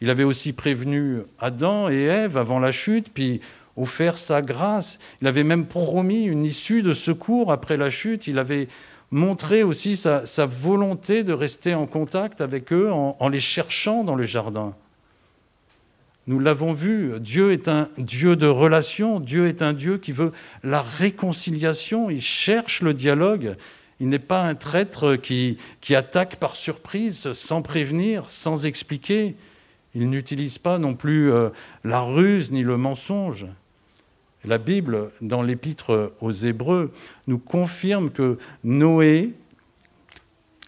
Il 0.00 0.10
avait 0.10 0.24
aussi 0.24 0.52
prévenu 0.52 1.20
Adam 1.38 1.88
et 1.88 2.02
Ève 2.02 2.36
avant 2.36 2.58
la 2.58 2.72
chute, 2.72 3.10
puis 3.12 3.40
offert 3.76 4.18
sa 4.18 4.42
grâce. 4.42 4.98
Il 5.22 5.28
avait 5.28 5.44
même 5.44 5.66
promis 5.66 6.24
une 6.24 6.44
issue 6.44 6.82
de 6.82 6.92
secours 6.92 7.52
après 7.52 7.76
la 7.76 7.90
chute. 7.90 8.26
Il 8.26 8.38
avait 8.38 8.68
montré 9.10 9.62
aussi 9.62 9.96
sa, 9.96 10.24
volonté 10.46 11.24
de 11.24 11.32
rester 11.32 11.74
en 11.74 11.86
contact 11.86 12.40
avec 12.40 12.72
eux 12.72 12.90
en, 12.90 13.28
les 13.28 13.40
cherchant 13.40 14.04
dans 14.04 14.14
le 14.14 14.24
jardin. 14.24 14.74
Nous 16.26 16.40
l'avons 16.40 16.72
vu, 16.72 17.20
Dieu 17.20 17.52
est 17.52 17.68
un 17.68 17.88
Dieu 17.98 18.34
de 18.34 18.48
relation, 18.48 19.20
Dieu 19.20 19.46
est 19.46 19.62
un 19.62 19.72
Dieu 19.72 19.96
qui 19.98 20.10
veut 20.10 20.32
la 20.64 20.82
réconciliation, 20.82 22.10
il 22.10 22.20
cherche 22.20 22.82
le 22.82 22.94
dialogue, 22.94 23.54
il 24.00 24.08
n'est 24.08 24.18
pas 24.18 24.42
un 24.42 24.56
traître 24.56 25.14
qui, 25.14 25.56
qui, 25.80 25.94
attaque 25.94 26.36
par 26.36 26.56
surprise, 26.56 27.32
sans 27.32 27.62
prévenir, 27.62 28.28
sans 28.28 28.66
expliquer. 28.66 29.36
Il 29.98 30.10
n'utilise 30.10 30.58
pas 30.58 30.78
non 30.78 30.94
plus 30.94 31.32
euh, 31.32 31.48
la 31.82 32.02
ruse 32.02 32.52
ni 32.52 32.62
le 32.62 32.76
mensonge. 32.76 33.46
La 34.44 34.58
Bible, 34.58 35.10
dans 35.22 35.40
l'épître 35.40 36.12
aux 36.20 36.32
Hébreux, 36.32 36.92
nous 37.26 37.38
confirme 37.38 38.10
que 38.10 38.36
Noé 38.62 39.32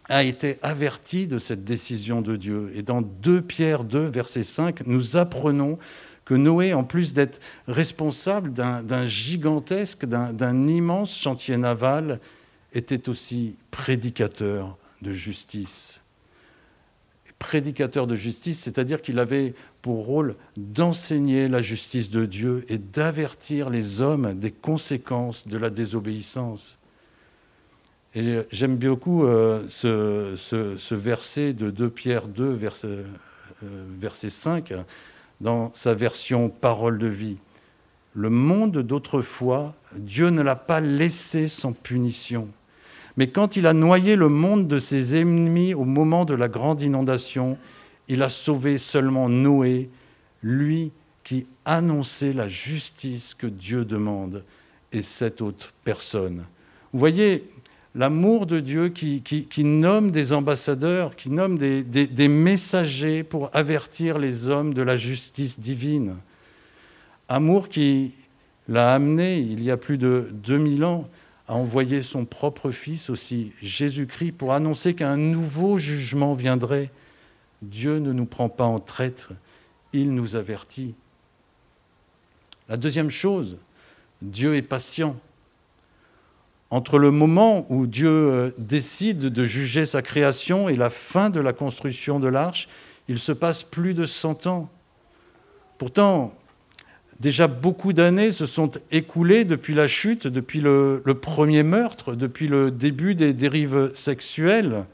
a 0.09 0.23
été 0.23 0.57
averti 0.63 1.27
de 1.27 1.37
cette 1.37 1.63
décision 1.63 2.23
de 2.23 2.37
Dieu. 2.37 2.73
Et 2.75 2.81
dans 2.81 3.03
2 3.03 3.43
Pierre 3.43 3.85
2, 3.85 4.07
verset 4.07 4.45
5, 4.45 4.87
nous 4.87 5.19
apprenons 5.19 5.79
que 6.25 6.33
Noé, 6.33 6.73
en 6.73 6.83
plus 6.83 7.13
d'être 7.13 7.39
responsable 7.67 8.55
d'un 8.55 9.07
gigantesque, 9.07 10.07
d'un 10.07 10.67
immense 10.67 11.15
chantier 11.15 11.59
naval, 11.59 12.19
était 12.73 13.11
aussi 13.11 13.57
prédicateur 13.71 14.79
de 15.03 15.13
justice. 15.13 16.01
Prédicateur 17.39 18.07
de 18.07 18.17
justice, 18.17 18.61
c'est-à-dire 18.61 19.01
qu'il 19.01 19.19
avait 19.19 19.55
pour 19.81 20.05
rôle 20.05 20.35
d'enseigner 20.57 21.49
la 21.49 21.63
justice 21.63 22.11
de 22.11 22.27
Dieu 22.27 22.65
et 22.69 22.79
d'avertir 22.79 23.71
les 23.71 24.01
hommes 24.01 24.35
des 24.39 24.51
conséquences 24.51 25.47
de 25.47 25.57
la 25.57 25.71
désobéissance. 25.71 26.79
Et 28.15 28.41
j'aime 28.51 28.77
beaucoup 28.77 29.25
euh, 29.25 29.65
ce, 29.69 30.95
verset 30.95 31.53
de 31.53 31.71
2 31.71 31.91
Pierre 31.91 32.27
2, 32.27 32.53
verset, 32.55 32.89
euh, 32.89 33.05
verset 34.01 34.31
5, 34.31 34.73
dans 35.41 35.71
sa 35.75 35.95
version 35.95 36.49
parole 36.49 36.99
de 36.99 37.07
vie. 37.07 37.39
Le 38.15 38.31
monde 38.31 38.79
d'autrefois, 38.79 39.75
Dieu 39.95 40.31
ne 40.31 40.43
l'a 40.43 40.57
pas 40.57 40.81
laissé 40.81 41.47
sans 41.47 41.73
punition. 41.73 42.49
Mais 43.19 43.27
quand 43.27 43.57
il 43.57 43.67
a 43.67 43.73
noyé 43.73 44.15
le 44.15 44.29
monde 44.29 44.69
de 44.69 44.79
ses 44.79 45.17
ennemis 45.17 45.75
au 45.75 45.83
moment 45.83 46.25
de 46.25 46.35
la 46.35 46.47
grande 46.47 46.83
inondation, 46.83 47.59
il 48.07 48.23
a 48.23 48.29
sauvé 48.29 48.79
seulement 48.79 49.29
Noé, 49.29 49.91
lui 50.41 50.93
qui 51.25 51.49
annonçait 51.65 52.33
la 52.33 52.49
justice 52.49 53.35
que 53.35 53.49
Dieu 53.49 53.85
demande, 53.85 54.45
et 54.93 55.03
cette 55.03 55.41
autre 55.43 55.75
personne. 55.83 56.45
Vous 56.93 57.01
voyez 57.01 57.51
l'amour 57.97 58.47
de 58.47 58.61
Dieu 58.61 58.89
qui, 58.91 59.65
nomme 59.65 60.13
des 60.13 60.33
ambassadeurs, 60.33 61.17
qui 61.17 61.29
nomme 61.29 61.59
des, 61.59 61.83
des, 61.83 62.29
messagers 62.29 63.25
pour 63.25 63.51
avertir 63.53 64.21
les 64.21 64.49
hommes 64.49 64.73
de 64.73 64.83
la 64.83 64.97
justice 64.97 65.59
divine. 65.59 66.15
Amour 67.29 67.69
qui 67.69 68.13
l'a 68.69 68.95
amené, 68.95 69.39
il 69.39 69.61
y 69.65 69.73
a 69.73 69.77
plus 69.77 69.99
de 69.99 70.29
2000 70.35 70.85
ans, 70.85 71.09
à 71.49 71.55
envoyer 71.55 72.03
son 72.03 72.27
propre 72.27 72.71
Fils 72.71 73.11
aussi, 73.11 73.53
Jésus-Christ, 73.63 74.33
pour 74.33 74.53
annoncer 74.53 74.95
qu'un 74.95 75.17
nouveau 75.17 75.79
jugement 75.79 76.35
viendrait 76.35 76.91
Dieu 77.63 77.99
ne 77.99 78.13
nous 78.13 78.27
prend 78.27 78.49
pas 78.49 78.65
en 78.65 78.79
traître, 78.79 79.33
il 79.93 80.15
nous 80.15 80.37
avertit. 80.37 80.95
La 82.69 82.77
deuxième 82.77 83.11
chose, 83.11 83.59
Dieu 84.23 84.55
est 84.55 84.63
patient. 84.63 85.17
Entre 86.71 86.99
le 86.99 87.11
moment 87.11 87.67
où 87.71 87.87
Dieu 87.87 88.11
euh, 88.11 88.51
décide 88.59 89.21
de 89.21 89.45
juger 89.45 89.87
sa 89.87 90.03
création 90.03 90.69
et 90.69 90.77
la 90.77 90.91
fin 90.91 91.31
de 91.31 91.41
la 91.41 91.55
construction 91.55 92.21
de 92.21 92.29
l'arche, 92.29 92.69
il 93.09 93.19
se 93.19 93.33
passe 93.33 93.63
plus 93.63 93.95
de 93.95 94.05
100 94.05 94.47
ans. 94.47 94.69
Pourtant, 95.79 96.35
déjà 97.21 97.49
beaucoup 97.49 97.93
d'années 97.93 98.33
se 98.33 98.47
sont 98.47 98.71
écoulées 98.91 99.45
depuis 99.45 99.75
la 99.75 99.89
chute, 99.89 100.27
depuis 100.27 100.61
le, 100.61 101.03
premier 101.21 101.63
meurtre, 101.63 102.15
depuis 102.15 102.49
le 102.49 102.71
début 102.71 103.15
des 103.15 103.35
dérives 103.35 103.91
sexuelles 103.95 104.85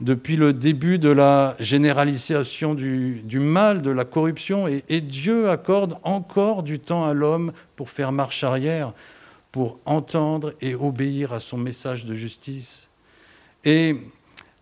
depuis 0.00 0.36
le 0.36 0.52
début 0.52 0.98
de 0.98 1.08
la 1.08 1.56
généralisation 1.58 2.74
du, 2.74 3.40
mal, 3.40 3.82
de 3.82 3.90
la 3.90 4.04
corruption, 4.04 4.68
et, 4.68 5.00
Dieu 5.00 5.50
accorde 5.50 5.98
encore 6.04 6.62
du 6.62 6.78
temps 6.78 7.04
à 7.04 7.14
l'homme 7.14 7.52
pour 7.74 7.90
faire 7.90 8.12
marche 8.12 8.44
arrière, 8.44 8.92
pour 9.50 9.78
entendre 9.86 10.54
et 10.60 10.74
obéir 10.74 11.32
à 11.32 11.40
son 11.40 11.56
message 11.58 12.04
de 12.04 12.14
justice. 12.14 12.86
Et 13.64 13.96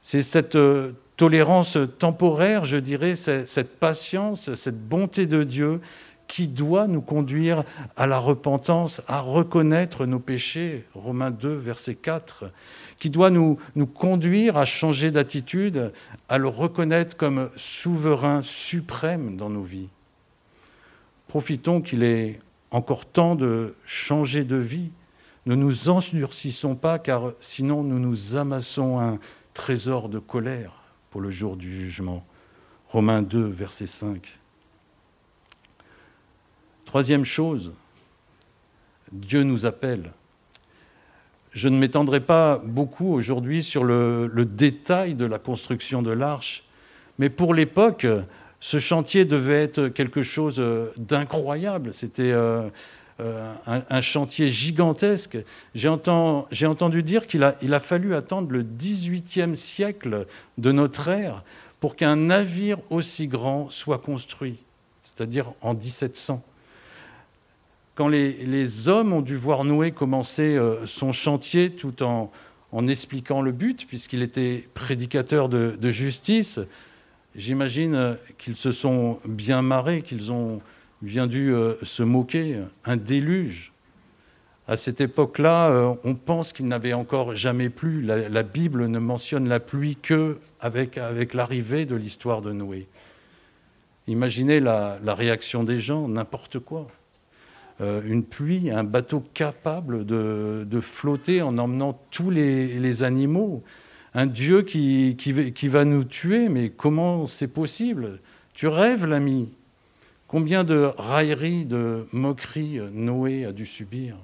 c'est 0.01 0.23
cette 0.23 0.57
euh, 0.57 0.93
tolérance 1.17 1.77
temporaire, 1.99 2.65
je 2.65 2.79
dirais, 2.79 3.15
cette 3.15 3.79
patience, 3.79 4.55
cette 4.55 4.89
bonté 4.89 5.27
de 5.27 5.43
Dieu 5.43 5.81
qui 6.29 6.49
doit 6.49 6.87
nous 6.87 7.01
conduire 7.01 7.65
à 7.97 8.07
la 8.07 8.19
repentance, 8.19 9.01
à 9.07 9.21
reconnaître 9.21 10.07
nos 10.07 10.19
péchés. 10.19 10.85
Romains 10.95 11.31
2, 11.31 11.55
verset 11.55 11.95
4 11.95 12.51
qui 12.99 13.11
doit 13.11 13.31
nous, 13.31 13.59
nous 13.75 13.87
conduire 13.87 14.57
à 14.57 14.65
changer 14.65 15.11
d'attitude, 15.11 15.93
à 16.29 16.39
le 16.39 16.49
reconnaître 16.49 17.17
comme 17.17 17.51
souverain 17.57 18.43
suprême 18.43 19.37
dans 19.37 19.51
nos 19.51 19.63
vies. 19.63 19.89
Profitons 21.29 21.81
qu'il 21.81 22.03
est 22.03 22.41
encore 22.71 23.07
temps 23.07 23.35
de 23.35 23.75
changer 23.85 24.45
de 24.45 24.57
vie. 24.57 24.91
Ne 25.45 25.55
nous 25.55 25.89
endurcissons 25.89 26.75
pas, 26.75 26.99
car 26.99 27.33
sinon 27.41 27.83
nous 27.83 27.99
nous 27.99 28.37
amassons 28.37 28.99
un 28.99 29.19
trésor 29.55 30.09
de 30.09 30.19
colère 30.19 30.83
pour 31.11 31.21
le 31.21 31.31
jour 31.31 31.57
du 31.57 31.71
jugement. 31.71 32.25
Romains 32.89 33.23
2, 33.23 33.45
verset 33.45 33.87
5. 33.87 34.39
Troisième 36.97 37.27
chose, 37.27 37.73
Dieu 39.13 39.43
nous 39.43 39.67
appelle 39.67 40.13
je 41.53 41.69
ne 41.69 41.77
m'étendrai 41.77 42.21
pas 42.21 42.57
beaucoup 42.57 43.13
aujourd'hui 43.13 43.63
sur 43.63 43.85
le, 43.85 44.31
détail 44.47 45.13
de 45.13 45.27
la 45.27 45.39
construction 45.39 46.01
de 46.01 46.11
l'arche, 46.11 46.65
mais 47.19 47.29
pour 47.29 47.53
l'époque, 47.53 48.07
ce 48.61 48.79
chantier 48.79 49.27
devait 49.27 49.65
être 49.65 49.89
quelque 49.89 50.23
chose 50.23 50.59
d'incroyable. 50.97 51.93
C'était 51.93 52.33
euh, 52.33 52.63
euh, 53.21 53.53
un, 53.67 54.01
chantier 54.01 54.49
gigantesque. 54.49 55.37
J'ai 55.75 55.89
entendu, 55.89 57.03
dire 57.03 57.27
qu'il 57.27 57.45
a, 57.45 57.57
a 57.61 57.81
fallu 57.81 58.15
attendre 58.15 58.51
le 58.53 58.63
XVIIIe 58.63 59.59
siècle 59.59 60.27
de 60.57 60.73
notre 60.73 61.09
ère 61.09 61.45
pour 61.79 61.95
qu'un 61.95 62.17
navire 62.17 62.79
aussi 62.89 63.29
grand 63.29 63.69
soit 63.69 63.99
construit, 63.99 64.57
c'est-à-dire 65.05 65.53
en 65.61 65.75
1700 65.75 66.43
quand 67.97 68.07
les, 68.09 68.89
hommes 68.89 69.13
ont 69.13 69.23
dû 69.23 69.35
voir 69.35 69.65
Noé 69.65 69.91
commencer 69.91 70.57
euh, 70.57 70.87
son 70.87 71.11
chantier 71.11 71.71
tout 71.71 72.05
en, 72.05 72.31
expliquant 72.87 73.43
le 73.43 73.51
but, 73.51 73.87
puisqu'il 73.89 74.23
était 74.23 74.69
prédicateur 74.75 75.49
de, 75.49 75.91
justice, 75.91 76.61
j'imagine 77.35 78.17
qu'ils 78.39 78.55
se 78.55 78.71
sont 78.71 79.19
bien 79.25 79.63
marrés, 79.63 80.03
qu'ils 80.03 80.31
ont 80.31 80.61
bien 81.01 81.27
dû 81.27 81.55
se 81.83 82.03
moquer. 82.03 82.59
Un 82.85 82.99
déluge. 82.99 83.73
À 84.69 84.77
cette 84.77 85.01
époque-là, 85.01 85.97
on 86.05 86.15
pense 86.15 86.53
qu'il 86.53 86.69
n'avait 86.69 86.93
encore 86.93 87.35
jamais 87.35 87.71
plu. 87.71 88.03
La, 88.03 88.43
Bible 88.43 88.89
ne 88.89 88.99
mentionne 88.99 89.49
la 89.49 89.59
pluie 89.59 89.97
que 89.97 90.37
avec 90.61 91.33
l'arrivée 91.33 91.87
de 91.87 91.95
l'histoire 91.95 92.43
de 92.43 92.53
Noé. 92.53 92.89
Imaginez 94.09 94.61
la, 94.61 94.99
réaction 95.05 95.65
des 95.65 95.81
gens, 95.81 96.07
n'importe 96.09 96.61
quoi. 96.61 96.87
Euh, 97.83 98.01
une 98.07 98.25
pluie, 98.25 98.71
un 98.71 98.85
bateau 98.85 99.23
capable 99.35 100.07
de, 100.07 100.81
flotter 100.81 101.43
en 101.43 101.59
emmenant 101.59 102.01
tous 102.11 102.31
les, 102.31 103.03
animaux. 103.03 103.63
Un 104.15 104.27
Dieu 104.27 104.63
qui, 104.63 105.15
va 105.65 105.85
nous 105.85 106.05
tuer, 106.05 106.49
mais 106.49 106.71
comment 106.71 107.27
c'est 107.27 107.49
possible? 107.49 108.21
Tu 108.55 108.67
rêves, 108.67 109.07
l'ami? 109.07 109.51
Combien 110.27 110.65
de 110.65 110.91
railleries, 110.97 111.67
de 111.67 112.07
moqueries 112.13 112.81
Noé 112.93 113.45
a 113.45 113.53
dû 113.53 113.67
subir? 113.67 114.17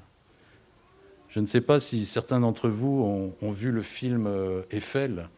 Je 1.28 1.40
ne 1.40 1.46
sais 1.46 1.60
pas 1.60 1.78
si 1.78 2.06
certains 2.06 2.40
d'entre 2.40 2.68
vous 2.68 3.32
ont, 3.40 3.52
vu 3.52 3.70
le 3.70 3.82
film 3.82 4.26
euh, 4.26 4.62
Eiffel. 4.70 5.28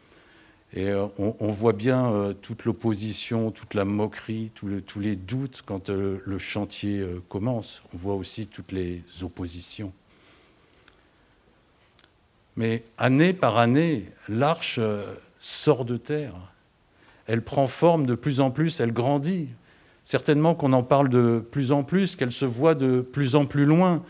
Et 0.77 0.89
euh, 0.89 1.07
on, 1.19 1.53
voit 1.53 1.73
bien 1.73 2.13
euh, 2.13 2.33
toute 2.33 2.65
l'opposition, 2.65 3.53
toute 3.53 3.75
la 3.75 3.85
moquerie, 3.85 4.51
tous 4.55 4.99
les 4.99 5.15
doutes 5.15 5.63
quand 5.65 5.89
euh, 5.89 6.19
le 6.27 6.39
chantier 6.39 7.07
commence. 7.29 7.81
On 7.95 7.97
voit 7.97 8.17
aussi 8.17 8.49
toutes 8.49 8.73
les 8.73 9.05
oppositions. 9.23 9.93
Mais 12.57 12.83
année 12.99 13.33
par 13.33 13.57
année, 13.57 14.11
l'arche 14.29 14.81
sort 15.39 15.85
de 15.85 15.97
terre. 15.97 16.35
Elle 17.27 17.43
prend 17.43 17.69
forme 17.69 18.05
de 18.05 18.17
plus 18.17 18.41
en 18.41 18.51
plus, 18.51 18.81
elle 18.81 18.93
grandit. 18.93 19.49
Certainement 20.03 20.57
qu'on 20.57 20.73
en 20.73 20.83
parle 20.83 21.09
de 21.09 21.43
plus 21.51 21.71
en 21.71 21.85
plus, 21.85 22.17
qu'elle 22.17 22.33
se 22.33 22.45
voit 22.45 22.75
de 22.75 23.01
plus 23.01 23.37
en 23.37 23.47
plus 23.47 23.65
loin. 23.65 24.03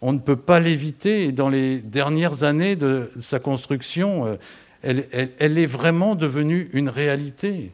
On 0.00 0.12
ne 0.12 0.18
peut 0.18 0.36
pas 0.36 0.60
l'éviter. 0.60 1.24
Et 1.24 1.32
dans 1.32 1.48
les 1.48 1.78
dernières 1.78 2.44
années 2.44 2.74
de 2.74 3.10
sa 3.20 3.38
construction, 3.38 4.38
elle, 4.82 5.58
est 5.58 5.66
vraiment 5.66 6.14
devenue 6.14 6.68
une 6.72 6.88
réalité. 6.88 7.72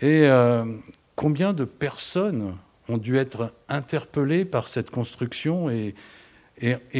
Et 0.00 0.26
euh, 0.26 0.64
combien 1.14 1.52
de 1.52 1.64
personnes 1.64 2.56
ont 2.88 2.98
dû 2.98 3.16
être 3.16 3.52
interpellées 3.68 4.44
par 4.44 4.68
cette 4.68 4.90
construction 4.90 5.68
et, 5.70 5.94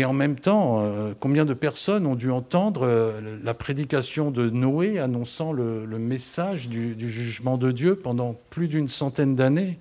en 0.04 0.12
même 0.12 0.36
temps, 0.36 0.80
euh, 0.82 1.14
combien 1.18 1.46
de 1.46 1.54
personnes 1.54 2.06
ont 2.06 2.14
dû 2.14 2.30
entendre 2.30 2.82
euh, 2.86 3.38
la 3.42 3.54
prédication 3.54 4.30
de 4.30 4.50
Noé 4.50 4.98
annonçant 4.98 5.52
le, 5.52 5.86
message 5.98 6.68
du, 6.68 7.10
jugement 7.10 7.56
de 7.56 7.72
Dieu 7.72 7.96
pendant 7.96 8.36
plus 8.50 8.68
d'une 8.68 8.88
centaine 8.88 9.34
d'années? 9.34 9.78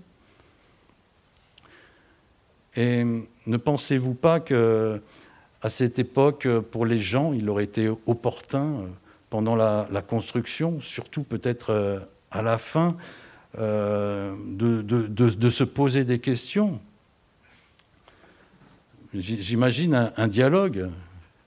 Et 2.77 3.03
ne 3.47 3.57
pensez-vous 3.57 4.13
pas 4.13 4.39
que 4.39 5.01
à 5.65 5.71
cette 5.71 5.97
époque, 5.97 6.47
pour 6.69 6.85
les 6.85 6.99
gens, 6.99 7.33
il 7.33 7.49
aurait 7.49 7.63
été 7.63 7.89
opportun, 8.05 8.65
euh, 8.65 8.87
pendant 9.31 9.55
la, 9.55 10.03
construction, 10.07 10.79
surtout 10.79 11.23
peut-être 11.23 11.71
euh, 11.71 11.99
à 12.29 12.43
la 12.43 12.59
fin, 12.59 12.95
euh, 13.57 14.35
de, 14.45 15.49
se 15.49 15.63
poser 15.63 16.05
des 16.05 16.19
questions. 16.19 16.79
J'imagine 19.15 20.11
un, 20.15 20.27
dialogue, 20.27 20.91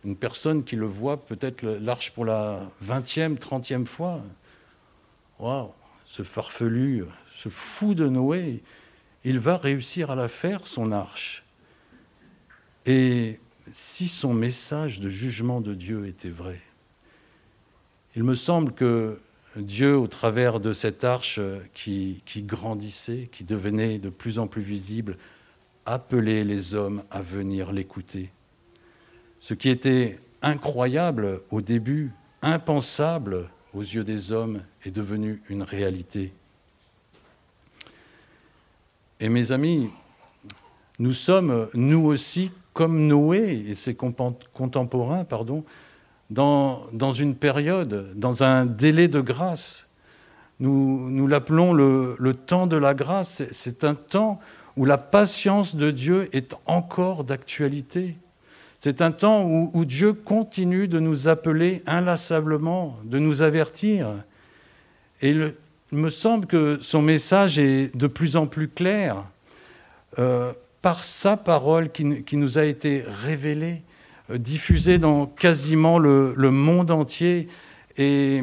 une 0.04 0.16
personne 0.16 0.64
qui 0.64 0.74
le 0.74 0.86
voit 0.86 1.24
peut-être 1.24 1.62
l'arche 1.62 2.10
pour 2.10 2.24
la 2.24 2.62
20e, 2.84 3.38
30e 3.38 3.86
fois. 3.86 4.20
Waouh, 5.38 5.70
ce 6.06 6.24
farfelu, 6.24 7.04
ce 7.36 7.48
fou 7.50 7.94
de 7.94 8.08
Noé, 8.08 8.64
il 9.22 9.38
va 9.38 9.58
réussir 9.58 10.10
à 10.10 10.16
la 10.16 10.26
faire, 10.26 10.66
son 10.66 10.90
arche. 10.90 11.44
Et 12.84 13.38
si 13.72 14.08
son 14.08 14.34
message 14.34 15.00
de 15.00 15.08
jugement 15.08 15.60
de 15.60 15.74
Dieu 15.74 16.06
était 16.06 16.28
vrai. 16.28 16.60
Il 18.16 18.24
me 18.24 18.34
semble 18.34 18.72
que 18.72 19.20
Dieu, 19.56 19.96
au 19.96 20.06
travers 20.06 20.60
de 20.60 20.72
cette 20.72 21.04
arche 21.04 21.40
qui, 21.74 22.22
grandissait, 22.38 23.28
qui 23.32 23.44
devenait 23.44 23.98
de 23.98 24.10
plus 24.10 24.38
en 24.38 24.46
plus 24.46 24.62
visible, 24.62 25.16
appelait 25.86 26.44
les 26.44 26.74
hommes 26.74 27.02
à 27.10 27.22
venir 27.22 27.72
l'écouter. 27.72 28.30
Ce 29.40 29.54
qui 29.54 29.68
était 29.68 30.18
incroyable 30.42 31.42
au 31.50 31.60
début, 31.60 32.12
impensable 32.42 33.48
aux 33.74 33.82
yeux 33.82 34.04
des 34.04 34.32
hommes, 34.32 34.62
est 34.84 34.90
devenu 34.90 35.42
une 35.48 35.62
réalité. 35.62 36.32
Et 39.20 39.28
mes 39.28 39.50
amis, 39.50 39.90
nous 40.98 41.12
sommes, 41.12 41.68
nous 41.74 42.04
aussi, 42.06 42.50
comme 42.72 43.06
Noé 43.06 43.64
et 43.68 43.74
ses 43.74 43.94
contemporains, 43.94 45.24
pardon, 45.24 45.64
dans, 46.30 46.84
dans 46.92 47.12
une 47.12 47.34
période, 47.34 48.12
dans 48.14 48.42
un 48.42 48.66
délai 48.66 49.08
de 49.08 49.20
grâce. 49.20 49.86
Nous, 50.60 51.08
nous 51.10 51.26
l'appelons 51.26 51.72
le, 51.72 52.16
le, 52.18 52.34
temps 52.34 52.66
de 52.66 52.76
la 52.76 52.94
grâce. 52.94 53.42
C'est 53.52 53.84
un 53.84 53.94
temps 53.94 54.40
où 54.76 54.84
la 54.84 54.98
patience 54.98 55.76
de 55.76 55.90
Dieu 55.90 56.28
est 56.32 56.54
encore 56.66 57.24
d'actualité. 57.24 58.16
C'est 58.78 59.02
un 59.02 59.12
temps 59.12 59.44
où, 59.44 59.70
où, 59.72 59.84
Dieu 59.84 60.12
continue 60.12 60.88
de 60.88 60.98
nous 60.98 61.28
appeler 61.28 61.82
inlassablement, 61.86 62.96
de 63.04 63.18
nous 63.18 63.42
avertir. 63.42 64.08
Et 65.22 65.30
il 65.30 65.54
me 65.92 66.10
semble 66.10 66.46
que 66.46 66.78
son 66.80 67.02
message 67.02 67.58
est 67.58 67.96
de 67.96 68.06
plus 68.06 68.36
en 68.36 68.46
plus 68.46 68.68
clair. 68.68 69.24
Euh, 70.18 70.52
par 70.88 71.04
sa 71.04 71.36
parole 71.36 71.92
qui, 71.92 72.36
nous 72.38 72.56
a 72.56 72.64
été 72.64 73.04
révélée, 73.06 73.82
euh, 74.30 74.38
diffusée 74.38 74.98
dans 74.98 75.26
quasiment 75.26 75.98
le, 75.98 76.32
monde 76.50 76.90
entier 76.90 77.48
et, 77.98 78.40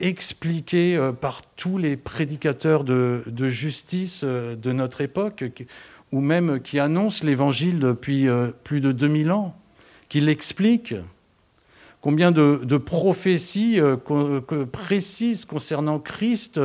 expliquée 0.00 0.96
euh, 0.96 1.12
par 1.12 1.42
tous 1.54 1.78
les 1.78 1.96
prédicateurs 1.96 2.82
de, 2.82 3.22
justice 3.48 4.22
euh, 4.24 4.56
de 4.56 4.72
notre 4.72 5.00
époque, 5.00 5.44
ou 6.10 6.20
même 6.20 6.58
qui 6.60 6.80
annoncent 6.80 7.24
l'Évangile 7.24 7.78
depuis 7.78 8.26
plus 8.64 8.80
de 8.80 8.90
2000 8.90 9.30
ans, 9.30 9.54
qui 10.08 10.20
l'expliquent. 10.20 10.96
Combien 12.00 12.32
de, 12.32 12.76
prophéties 12.78 13.78
précises 14.72 15.44
concernant 15.44 16.00
Christ 16.00 16.58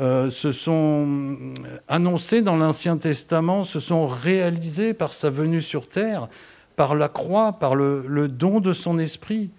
euh, 0.00 0.28
se 0.30 0.50
sont 0.50 1.54
annoncés 1.86 2.42
dans 2.42 2.56
l'Ancien 2.56 2.96
Testament, 2.96 3.64
se 3.64 3.78
sont 3.78 4.06
réalisés 4.06 4.92
par 4.92 5.14
sa 5.14 5.30
venue 5.30 5.62
sur 5.62 5.88
terre, 5.88 6.28
par 6.74 6.96
la 6.96 7.08
croix, 7.08 7.52
par 7.52 7.76
le, 7.76 8.28
don 8.28 8.58
de 8.58 8.72
son 8.72 8.98
esprit. 8.98 9.50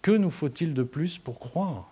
Que 0.00 0.12
nous 0.12 0.30
faut-il 0.30 0.74
de 0.74 0.84
plus 0.84 1.18
pour 1.18 1.40
croire? 1.40 1.90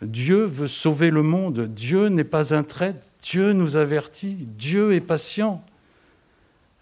Dieu 0.00 0.44
veut 0.44 0.68
sauver 0.68 1.10
le 1.10 1.22
monde, 1.22 1.66
Dieu 1.66 2.06
n'est 2.06 2.22
pas 2.22 2.54
un 2.54 2.62
traître, 2.62 3.04
Dieu 3.20 3.52
nous 3.52 3.76
avertit, 3.76 4.36
Dieu 4.56 4.92
est 4.92 5.00
patient. 5.00 5.64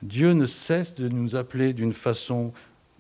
Dieu 0.03 0.35
ne 0.35 0.45
cesse 0.45 0.95
de 0.95 1.09
nous 1.09 1.35
appeler 1.35 1.73
d'une 1.73 1.95
façon 1.95 2.53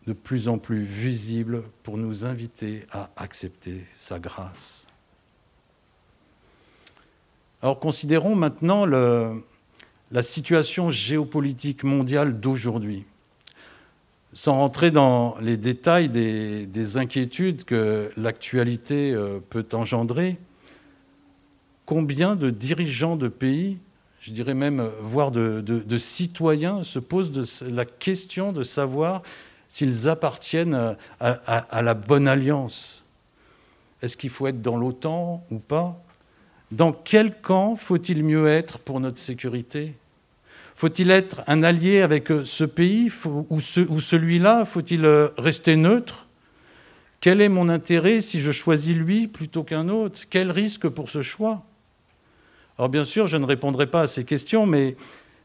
de 0.06 0.14
plus 0.14 0.48
en 0.48 0.56
plus 0.56 0.82
visible 0.84 1.64
pour 1.82 1.98
nous 1.98 2.24
inviter 2.24 2.86
à 2.90 3.10
accepter 3.16 3.84
sa 3.92 4.18
grâce. 4.18 4.85
Alors 7.66 7.80
considérons 7.80 8.36
maintenant 8.36 8.86
la 8.86 10.22
situation 10.22 10.88
géopolitique 10.88 11.82
mondiale 11.82 12.38
d'aujourd'hui. 12.38 13.04
Sans 14.34 14.52
rentrer 14.52 14.92
dans 14.92 15.36
les 15.40 15.56
détails 15.56 16.08
des, 16.08 16.96
inquiétudes 16.96 17.64
que 17.64 18.12
l'actualité 18.16 19.10
euh, 19.12 19.40
peut 19.50 19.66
engendrer, 19.72 20.36
combien 21.86 22.36
de 22.36 22.50
dirigeants 22.50 23.16
de 23.16 23.26
pays, 23.26 23.78
je 24.20 24.30
dirais 24.30 24.54
même 24.54 24.88
voire 25.00 25.32
de, 25.32 25.98
citoyens, 25.98 26.84
se 26.84 27.00
posent 27.00 27.62
la 27.62 27.84
question 27.84 28.52
de 28.52 28.62
savoir 28.62 29.22
s'ils 29.66 30.08
appartiennent 30.08 30.94
à 31.18 31.82
la 31.82 31.94
bonne 31.94 32.28
alliance? 32.28 33.02
Est-ce 34.02 34.16
qu'il 34.16 34.30
faut 34.30 34.46
être 34.46 34.62
dans 34.62 34.76
l'OTAN 34.76 35.44
ou 35.50 35.58
pas? 35.58 36.00
Dans 36.72 36.92
quel 36.92 37.40
camp 37.40 37.76
faut-il 37.76 38.24
mieux 38.24 38.48
être 38.48 38.78
pour 38.78 39.00
notre 39.00 39.18
sécurité? 39.18 39.94
Faut-il 40.74 41.10
être 41.10 41.42
un 41.46 41.62
allié 41.62 42.02
avec 42.02 42.30
euh, 42.30 42.44
ce 42.44 42.64
pays 42.64 43.10
ou 43.48 43.60
celui-là? 43.60 44.64
Faut-il 44.64 45.04
euh, 45.04 45.28
rester 45.38 45.74
neutre? 45.76 46.26
Quel 47.20 47.40
est 47.40 47.48
mon 47.48 47.68
intérêt 47.68 48.20
si 48.20 48.40
je 48.40 48.52
choisis 48.52 48.94
lui 48.94 49.26
plutôt 49.26 49.64
qu'un 49.64 49.88
autre? 49.88 50.22
Quel 50.28 50.50
risque 50.50 50.88
pour 50.88 51.08
ce 51.08 51.22
choix? 51.22 51.64
Alors 52.78 52.90
bien 52.90 53.06
sûr, 53.06 53.26
je 53.26 53.38
ne 53.38 53.46
répondrai 53.46 53.86
pas 53.86 54.02
à 54.02 54.06
ces 54.06 54.24
questions, 54.24 54.66
mais 54.66 54.96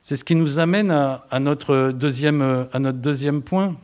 c'est 0.04 0.18
ce 0.18 0.26
qui 0.26 0.36
nous 0.36 0.60
amène 0.60 0.92
à, 0.92 1.40
notre, 1.40 1.92
deuxième, 1.92 2.68
à 2.74 2.80
notre 2.80 2.98
deuxième 2.98 3.42
point. 3.42 3.78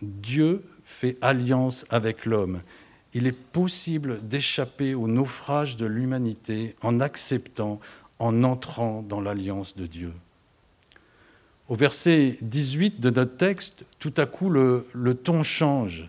Dieu 0.00 0.62
fait 0.94 1.16
alliance 1.20 1.84
avec 1.90 2.24
l'homme. 2.24 2.60
Il 3.12 3.26
est 3.26 3.32
possible 3.32 4.20
d'échapper 4.26 4.94
au 4.94 5.06
naufrage 5.06 5.76
de 5.76 5.86
l'humanité 5.86 6.74
en 6.82 7.00
acceptant, 7.00 7.80
en 8.18 8.42
entrant 8.42 9.02
dans 9.02 9.20
l'alliance 9.20 9.76
de 9.76 9.86
Dieu. 9.86 10.12
Au 11.68 11.76
verset 11.76 12.36
18 12.42 13.00
de 13.00 13.10
notre 13.10 13.36
texte, 13.36 13.84
tout 13.98 14.12
à 14.16 14.26
coup, 14.26 14.50
le, 14.50 14.86
ton 15.22 15.42
change. 15.42 16.08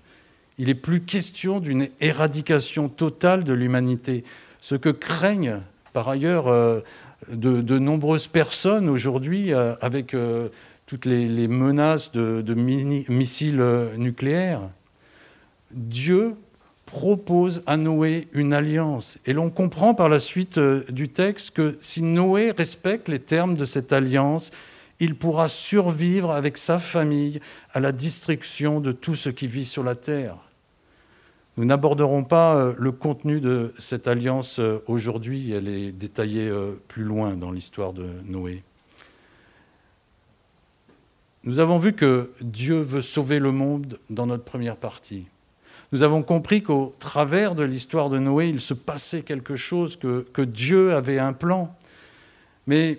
Il 0.57 0.67
n'est 0.67 0.75
plus 0.75 1.01
question 1.01 1.59
d'une 1.59 1.89
éradication 2.01 2.89
totale 2.89 3.43
de 3.43 3.53
l'humanité. 3.53 4.23
Ce 4.61 4.75
que 4.75 4.89
craignent 4.89 5.61
par 5.93 6.09
ailleurs 6.09 6.47
euh, 6.47 6.81
de, 7.29 7.79
nombreuses 7.79 8.27
personnes 8.27 8.89
aujourd'hui 8.89 9.53
euh, 9.53 9.75
avec 9.79 10.13
euh, 10.13 10.49
toutes 10.85 11.05
les, 11.05 11.47
menaces 11.47 12.11
de, 12.11 12.53
missiles 12.53 13.63
nucléaires, 13.97 14.61
Dieu 15.71 16.35
propose 16.85 17.63
à 17.65 17.77
Noé 17.77 18.27
une 18.33 18.53
alliance. 18.53 19.17
Et 19.25 19.33
l'on 19.33 19.49
comprend 19.49 19.95
par 19.95 20.09
la 20.09 20.19
suite 20.19 20.59
du 20.59 21.09
texte 21.09 21.51
que 21.51 21.77
si 21.81 22.01
Noé 22.01 22.51
respecte 22.51 23.09
les 23.09 23.19
termes 23.19 23.55
de 23.55 23.65
cette 23.65 23.91
alliance, 23.91 24.51
il 24.99 25.15
pourra 25.15 25.49
survivre 25.49 26.31
avec 26.31 26.57
sa 26.57 26.79
famille 26.79 27.41
à 27.73 27.79
la 27.79 27.91
destruction 27.91 28.79
de 28.79 28.91
tout 28.91 29.15
ce 29.15 29.29
qui 29.29 29.47
vit 29.47 29.65
sur 29.65 29.83
la 29.83 29.95
terre. 29.95 30.37
Nous 31.57 31.65
n'aborderons 31.65 32.23
pas 32.23 32.55
euh, 32.55 32.73
le 32.77 32.91
contenu 32.91 33.39
de 33.39 33.73
cette 33.77 34.07
alliance 34.07 34.59
euh, 34.59 34.79
aujourd'hui, 34.87 35.53
elle 35.53 35.69
est 35.69 35.91
détaillée 35.91 36.49
euh, 36.49 36.73
plus 36.89 37.03
loin 37.03 37.35
dans 37.35 37.51
l'histoire 37.51 37.93
de 37.93 38.05
Noé. 38.25 38.61
Nous 41.45 41.59
avons 41.59 41.77
vu 41.77 41.93
que 41.93 42.31
Dieu 42.41 42.81
veut 42.81 43.03
sauver 43.03 43.37
le 43.37 43.51
monde 43.51 43.99
dans 44.09 44.25
notre 44.25 44.43
première 44.43 44.77
partie. 44.77 45.27
Nous 45.91 46.01
avons 46.01 46.23
compris 46.23 46.63
qu'au 46.63 46.95
travers 46.97 47.53
de 47.53 47.61
l'histoire 47.61 48.09
de 48.09 48.17
Noé, 48.17 48.47
il 48.47 48.59
se 48.59 48.73
passait 48.73 49.21
quelque 49.21 49.55
chose, 49.55 49.95
que, 49.95 50.41
Dieu 50.41 50.93
avait 50.95 51.19
un 51.19 51.33
plan. 51.33 51.75
Mais 52.65 52.97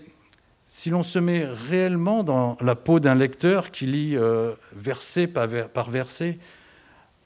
si 0.69 0.91
l'on 0.91 1.03
se 1.03 1.19
met 1.19 1.45
réellement 1.45 2.23
dans 2.23 2.57
la 2.61 2.77
peau 2.77 3.01
d'un 3.01 3.17
lecteur 3.17 3.73
qui 3.73 3.87
lit 3.87 4.17
euh, 4.17 4.53
verset 4.77 5.27
par 5.27 5.91
verset, 5.91 6.39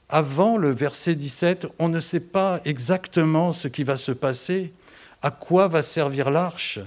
avant 0.09 0.57
le 0.57 0.71
verset 0.71 1.13
17, 1.13 1.67
on 1.77 1.87
ne 1.87 1.99
sait 1.99 2.19
pas 2.19 2.61
exactement 2.65 3.53
ce 3.53 3.67
qui 3.67 3.83
va 3.83 3.95
se 3.95 4.11
passer, 4.11 4.73
à 5.21 5.29
quoi 5.29 5.67
va 5.67 5.83
servir 5.83 6.31
l'arche. 6.31 6.79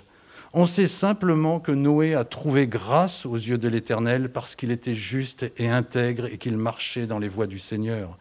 On 0.57 0.67
sait 0.67 0.87
simplement 0.87 1.59
que 1.59 1.73
Noé 1.73 2.15
a 2.15 2.23
trouvé 2.23 2.69
grâce 2.69 3.27
aux 3.27 3.35
yeux 3.35 3.59
de 3.59 3.67
l'Éternel 3.67 4.31
parce 4.31 4.55
qu'il 4.55 4.71
était 4.71 4.95
juste 4.95 5.53
et 5.57 5.69
intègre 5.69 6.27
et 6.27 6.39
qu'il 6.39 6.57
marchait 6.57 7.09
dans 7.09 7.19
les 7.19 7.27
voies 7.27 7.49
du 7.49 7.59
Seigneur. 7.59 8.17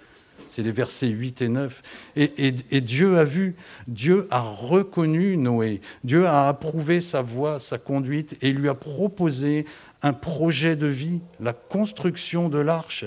C'est 0.48 0.64
les 0.64 0.72
versets 0.72 1.10
8 1.10 1.44
et 1.44 1.48
9. 1.48 1.84
Et, 2.16 2.82
Dieu 2.82 3.20
a 3.20 3.24
vu, 3.24 3.56
Dieu 3.88 4.28
a 4.32 4.40
reconnu 4.40 5.38
Noé, 5.38 5.80
Dieu 6.04 6.26
a 6.26 6.48
approuvé 6.48 7.02
sa 7.02 7.22
voie, 7.22 7.60
sa 7.60 7.78
conduite, 7.78 8.36
et 8.42 8.52
lui 8.52 8.68
a 8.68 8.74
proposé 8.74 9.68
un 10.02 10.14
projet 10.14 10.76
de 10.76 10.88
vie, 10.88 11.22
la 11.40 11.54
construction 11.54 12.50
de 12.50 12.58
l'arche. 12.58 13.06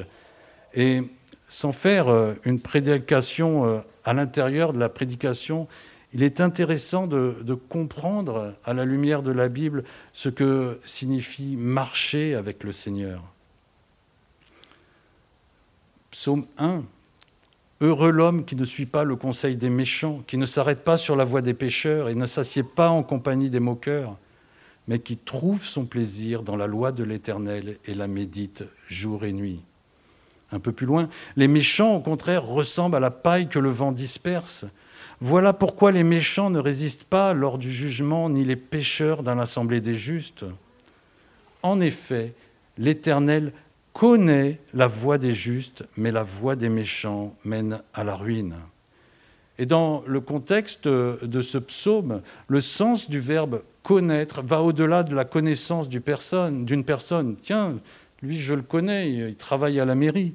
Et 0.72 1.02
sans 1.48 1.72
faire 1.72 2.08
euh, 2.08 2.34
une 2.44 2.60
prédication 2.60 3.66
euh, 3.66 3.78
à 4.04 4.12
l'intérieur 4.12 4.72
de 4.72 4.78
la 4.78 4.88
prédication, 4.88 5.66
il 6.12 6.22
est 6.22 6.40
intéressant 6.40 7.06
de, 7.06 7.54
comprendre 7.68 8.54
à 8.64 8.72
la 8.72 8.84
lumière 8.84 9.22
de 9.22 9.32
la 9.32 9.48
Bible 9.48 9.84
ce 10.12 10.28
que 10.28 10.78
signifie 10.84 11.56
marcher 11.56 12.34
avec 12.34 12.64
le 12.64 12.72
Seigneur. 12.72 13.22
Psaume 16.10 16.46
1, 16.58 16.82
Heureux 17.82 18.10
l'homme 18.10 18.46
qui 18.46 18.56
ne 18.56 18.64
suit 18.64 18.86
pas 18.86 19.04
le 19.04 19.16
conseil 19.16 19.56
des 19.56 19.68
méchants, 19.68 20.22
qui 20.26 20.38
ne 20.38 20.46
s'arrête 20.46 20.82
pas 20.82 20.96
sur 20.96 21.14
la 21.14 21.24
voie 21.24 21.42
des 21.42 21.52
pécheurs 21.52 22.08
et 22.08 22.14
ne 22.14 22.24
s'assied 22.24 22.62
pas 22.62 22.88
en 22.88 23.02
compagnie 23.02 23.50
des 23.50 23.60
moqueurs, 23.60 24.16
mais 24.88 24.98
qui 24.98 25.18
trouve 25.18 25.66
son 25.66 25.84
plaisir 25.84 26.42
dans 26.42 26.56
la 26.56 26.66
loi 26.66 26.92
de 26.92 27.04
l'Éternel 27.04 27.76
et 27.84 27.94
la 27.94 28.06
médite 28.06 28.64
jour 28.88 29.26
et 29.26 29.32
nuit. 29.32 29.60
Un 30.52 30.60
peu 30.60 30.72
plus 30.72 30.86
loin, 30.86 31.10
les 31.36 31.48
méchants, 31.48 31.96
au 31.96 32.00
contraire, 32.00 32.44
ressemblent 32.46 32.96
à 32.96 33.00
la 33.00 33.10
paille 33.10 33.48
que 33.48 33.58
le 33.58 33.68
vent 33.68 33.92
disperse. 33.92 34.64
Voilà 35.20 35.52
pourquoi 35.52 35.92
les 35.92 36.02
méchants 36.02 36.50
ne 36.50 36.58
résistent 36.58 37.04
pas 37.04 37.32
lors 37.32 37.56
du 37.56 37.72
jugement, 37.72 38.28
ni 38.28 38.44
les 38.44 38.56
pécheurs 38.56 39.22
dans 39.22 39.34
l'assemblée 39.34 39.80
des 39.80 39.96
justes. 39.96 40.44
En 41.62 41.80
effet, 41.80 42.34
l'Éternel 42.76 43.52
connaît 43.94 44.60
la 44.74 44.86
voie 44.86 45.16
des 45.16 45.34
justes, 45.34 45.84
mais 45.96 46.12
la 46.12 46.22
voie 46.22 46.54
des 46.54 46.68
méchants 46.68 47.34
mène 47.44 47.80
à 47.94 48.04
la 48.04 48.14
ruine. 48.14 48.56
Et 49.58 49.64
dans 49.64 50.04
le 50.06 50.20
contexte 50.20 50.86
de 50.86 51.42
ce 51.42 51.56
psaume, 51.56 52.20
le 52.48 52.60
sens 52.60 53.08
du 53.08 53.20
verbe 53.20 53.62
connaître 53.82 54.42
va 54.42 54.60
au-delà 54.62 55.02
de 55.02 55.14
la 55.14 55.24
connaissance 55.24 55.88
d'une 55.88 56.02
personne, 56.02 56.66
personne. 56.84 57.36
Tiens, 57.42 57.76
lui, 58.20 58.38
je 58.38 58.52
le 58.52 58.62
connais, 58.62 59.10
il 59.10 59.36
travaille 59.36 59.80
à 59.80 59.86
la 59.86 59.94
mairie. 59.94 60.34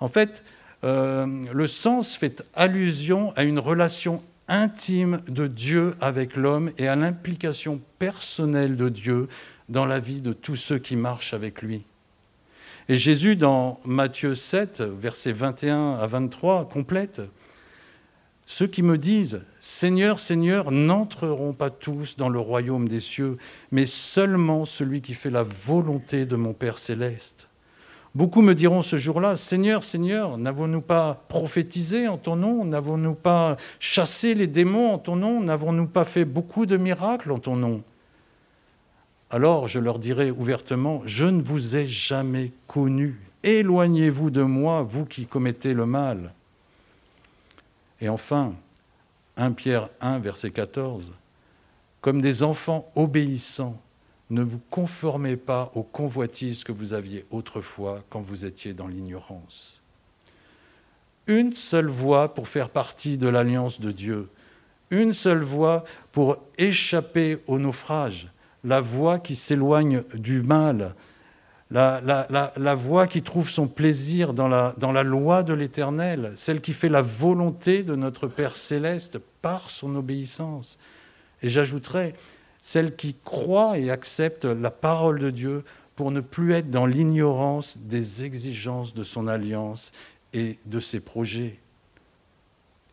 En 0.00 0.08
fait, 0.08 0.42
euh, 0.86 1.26
le 1.52 1.66
sens 1.66 2.16
fait 2.16 2.46
allusion 2.54 3.32
à 3.34 3.42
une 3.42 3.58
relation 3.58 4.22
intime 4.46 5.20
de 5.26 5.48
Dieu 5.48 5.96
avec 6.00 6.36
l'homme 6.36 6.70
et 6.78 6.86
à 6.86 6.94
l'implication 6.94 7.80
personnelle 7.98 8.76
de 8.76 8.88
Dieu 8.88 9.28
dans 9.68 9.84
la 9.84 9.98
vie 9.98 10.20
de 10.20 10.32
tous 10.32 10.54
ceux 10.54 10.78
qui 10.78 10.94
marchent 10.94 11.34
avec 11.34 11.60
lui. 11.60 11.82
Et 12.88 12.98
Jésus, 12.98 13.34
dans 13.34 13.80
Matthieu 13.84 14.36
7, 14.36 14.80
versets 14.80 15.32
21 15.32 15.94
à 15.94 16.06
23, 16.06 16.68
complète 16.68 17.20
Ceux 18.46 18.68
qui 18.68 18.84
me 18.84 18.96
disent 18.96 19.42
Seigneur, 19.58 20.20
Seigneur, 20.20 20.70
n'entreront 20.70 21.52
pas 21.52 21.70
tous 21.70 22.16
dans 22.16 22.28
le 22.28 22.38
royaume 22.38 22.88
des 22.88 23.00
cieux, 23.00 23.38
mais 23.72 23.86
seulement 23.86 24.64
celui 24.64 25.02
qui 25.02 25.14
fait 25.14 25.30
la 25.30 25.42
volonté 25.42 26.26
de 26.26 26.36
mon 26.36 26.52
Père 26.52 26.78
céleste. 26.78 27.45
Beaucoup 28.16 28.40
me 28.40 28.54
diront 28.54 28.80
ce 28.80 28.96
jour-là, 28.96 29.36
Seigneur, 29.36 29.84
Seigneur, 29.84 30.38
n'avons-nous 30.38 30.80
pas 30.80 31.22
prophétisé 31.28 32.08
en 32.08 32.16
ton 32.16 32.34
nom? 32.34 32.64
N'avons-nous 32.64 33.12
pas 33.12 33.58
chassé 33.78 34.32
les 34.32 34.46
démons 34.46 34.94
en 34.94 34.98
ton 34.98 35.16
nom? 35.16 35.42
N'avons-nous 35.42 35.86
pas 35.86 36.06
fait 36.06 36.24
beaucoup 36.24 36.64
de 36.64 36.78
miracles 36.78 37.30
en 37.30 37.38
ton 37.38 37.56
nom? 37.56 37.82
Alors 39.28 39.68
je 39.68 39.78
leur 39.78 39.98
dirai 39.98 40.30
ouvertement, 40.30 41.02
je 41.04 41.26
ne 41.26 41.42
vous 41.42 41.76
ai 41.76 41.86
jamais 41.86 42.52
connu. 42.66 43.20
Éloignez-vous 43.42 44.30
de 44.30 44.40
moi, 44.40 44.80
vous 44.80 45.04
qui 45.04 45.26
commettez 45.26 45.74
le 45.74 45.84
mal. 45.84 46.32
Et 48.00 48.08
enfin, 48.08 48.54
1 49.36 49.52
Pierre 49.52 49.90
1, 50.00 50.20
verset 50.20 50.52
14, 50.52 51.12
comme 52.00 52.22
des 52.22 52.42
enfants 52.42 52.90
obéissants, 52.96 53.76
ne 54.30 54.42
vous 54.42 54.60
conformez 54.70 55.36
pas 55.36 55.70
aux 55.74 55.82
convoitises 55.82 56.64
que 56.64 56.72
vous 56.72 56.92
aviez 56.92 57.24
autrefois 57.30 58.02
quand 58.10 58.20
vous 58.20 58.44
étiez 58.44 58.72
dans 58.72 58.88
l'ignorance. 58.88 59.80
Une 61.26 61.54
seule 61.54 61.88
voie 61.88 62.34
pour 62.34 62.48
faire 62.48 62.70
partie 62.70 63.18
de 63.18 63.28
l'alliance 63.28 63.80
de 63.80 63.92
Dieu, 63.92 64.28
une 64.90 65.12
seule 65.12 65.42
voie 65.42 65.84
pour 66.12 66.38
échapper 66.58 67.38
au 67.46 67.58
naufrage, 67.58 68.28
la 68.64 68.80
voix 68.80 69.18
qui 69.18 69.34
s'éloigne 69.34 70.02
du 70.14 70.42
mal, 70.42 70.94
la, 71.70 72.74
voix 72.76 73.06
qui 73.08 73.22
trouve 73.22 73.50
son 73.50 73.66
plaisir 73.66 74.32
dans 74.32 74.46
la, 74.46 74.74
dans 74.78 74.92
la 74.92 75.02
loi 75.02 75.42
de 75.42 75.52
l'Éternel, 75.52 76.32
celle 76.36 76.60
qui 76.60 76.72
fait 76.72 76.88
la 76.88 77.02
volonté 77.02 77.82
de 77.82 77.96
notre 77.96 78.28
Père 78.28 78.54
céleste 78.54 79.18
par 79.42 79.70
son 79.70 79.96
obéissance. 79.96 80.78
Et 81.42 81.48
j'ajouterai, 81.48 82.14
celle 82.66 82.96
qui 82.96 83.14
croit 83.24 83.78
et 83.78 83.92
accepte 83.92 84.44
la 84.44 84.72
parole 84.72 85.20
de 85.20 85.30
Dieu 85.30 85.62
pour 85.94 86.10
ne 86.10 86.20
plus 86.20 86.52
être 86.52 86.68
dans 86.68 86.84
l'ignorance 86.84 87.78
des 87.78 88.24
exigences 88.24 88.92
de 88.92 89.04
son 89.04 89.28
alliance 89.28 89.92
et 90.32 90.58
de 90.66 90.80
ses 90.80 90.98
projets, 90.98 91.60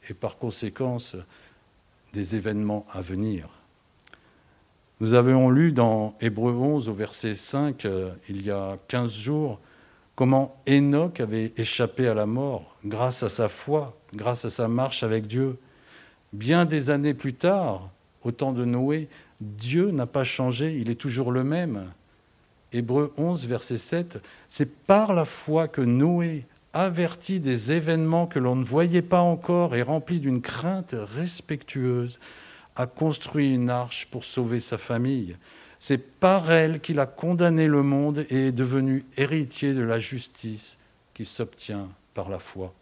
et 0.08 0.14
par 0.14 0.38
conséquence 0.38 1.16
des 2.14 2.36
événements 2.36 2.86
à 2.92 3.02
venir. 3.02 3.50
Nous 5.00 5.16
avions 5.16 5.50
lu 5.50 5.72
dans 5.72 6.14
Hébreu 6.22 6.54
11 6.54 6.88
au 6.88 6.94
verset 6.94 7.34
5, 7.34 7.86
euh, 7.86 8.12
il 8.30 8.46
y 8.46 8.52
a 8.52 8.78
15 8.90 9.12
jours, 9.12 9.60
comment 10.16 10.56
Enoch 10.70 11.20
avait 11.20 11.52
échappé 11.58 12.08
à 12.08 12.14
la 12.14 12.28
mort 12.28 12.78
grâce 12.86 13.24
à 13.24 13.30
sa 13.30 13.50
foi, 13.50 13.98
grâce 14.14 14.46
à 14.46 14.52
sa 14.52 14.68
marche 14.68 15.02
avec 15.02 15.26
Dieu. 15.26 15.58
Bien 16.32 16.66
des 16.66 16.92
années 16.92 17.16
plus 17.16 17.34
tard, 17.34 17.90
au 18.24 18.32
temps 18.32 18.54
de 18.54 18.66
Noé, 18.66 19.10
Dieu 19.42 19.92
n'a 19.92 20.06
pas 20.06 20.24
changé, 20.24 20.78
il 20.78 20.90
est 20.90 20.96
toujours 20.96 21.32
le 21.32 21.44
même. 21.44 21.92
Hébreu 22.72 23.14
11, 23.18 23.46
verset 23.46 23.78
7, 23.78 24.22
c'est 24.48 24.66
par 24.66 25.14
la 25.14 25.26
foi 25.26 25.68
que 25.68 25.82
Noé, 25.82 26.46
averti 26.74 27.40
des 27.40 27.72
événements 27.72 28.26
que 28.26 28.40
l'on 28.40 28.56
ne 28.56 28.64
voyait 28.64 29.04
pas 29.04 29.22
encore 29.22 29.76
et 29.76 29.84
rempli 29.84 30.20
d'une 30.20 30.42
crainte 30.42 30.96
respectueuse, 30.98 32.20
a 32.76 32.88
construit 32.88 33.54
une 33.54 33.70
arche 33.70 34.08
pour 34.10 34.24
sauver 34.24 34.60
sa 34.60 34.80
famille. 34.80 35.38
C'est 35.80 35.98
par 35.98 36.52
elle 36.52 36.80
qu'il 36.80 37.00
a 37.00 37.06
condamné 37.06 37.68
le 37.68 37.84
monde 37.84 38.26
et 38.30 38.48
est 38.48 38.52
devenu 38.52 39.06
héritier 39.18 39.74
de 39.74 39.84
la 39.84 40.00
justice 40.00 40.78
qui 41.14 41.26
s'obtient 41.26 41.90
par 42.14 42.30
la 42.30 42.40
foi. 42.40 42.74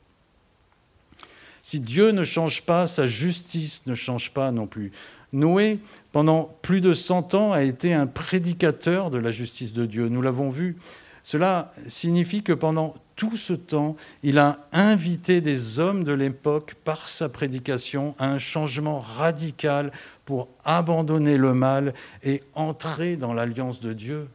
Si 1.63 1.79
Dieu 1.79 2.11
ne 2.11 2.23
change 2.23 2.63
pas, 2.63 2.87
sa 2.87 3.07
justice 3.07 3.85
ne 3.85 3.95
change 3.95 4.31
pas 4.31 4.51
non 4.51 4.67
plus. 4.67 4.91
Noé, 5.33 5.79
pendant 6.11 6.55
plus 6.61 6.81
de 6.81 6.93
100 6.93 7.33
ans, 7.33 7.51
a 7.51 7.63
été 7.63 7.93
un 7.93 8.07
prédicateur 8.07 9.09
de 9.09 9.17
la 9.17 9.31
justice 9.31 9.73
de 9.73 9.85
Dieu. 9.85 10.09
Nous 10.09 10.21
l'avons 10.21 10.49
vu. 10.49 10.77
Cela 11.23 11.71
signifie 11.87 12.43
que 12.43 12.53
pendant 12.53 12.95
tout 13.15 13.37
ce 13.37 13.53
temps, 13.53 13.95
il 14.23 14.39
a 14.39 14.67
invité 14.73 15.39
des 15.41 15.79
hommes 15.79 16.03
de 16.03 16.11
l'époque 16.11 16.75
par 16.83 17.07
sa 17.07 17.29
prédication 17.29 18.15
à 18.17 18.27
un 18.27 18.39
changement 18.39 18.99
radical 18.99 19.91
pour 20.25 20.47
abandonner 20.65 21.37
le 21.37 21.53
mal 21.53 21.93
et 22.23 22.41
entrer 22.55 23.17
dans 23.17 23.33
l'alliance 23.33 23.79
de 23.79 23.93
Dieu. 23.93 24.27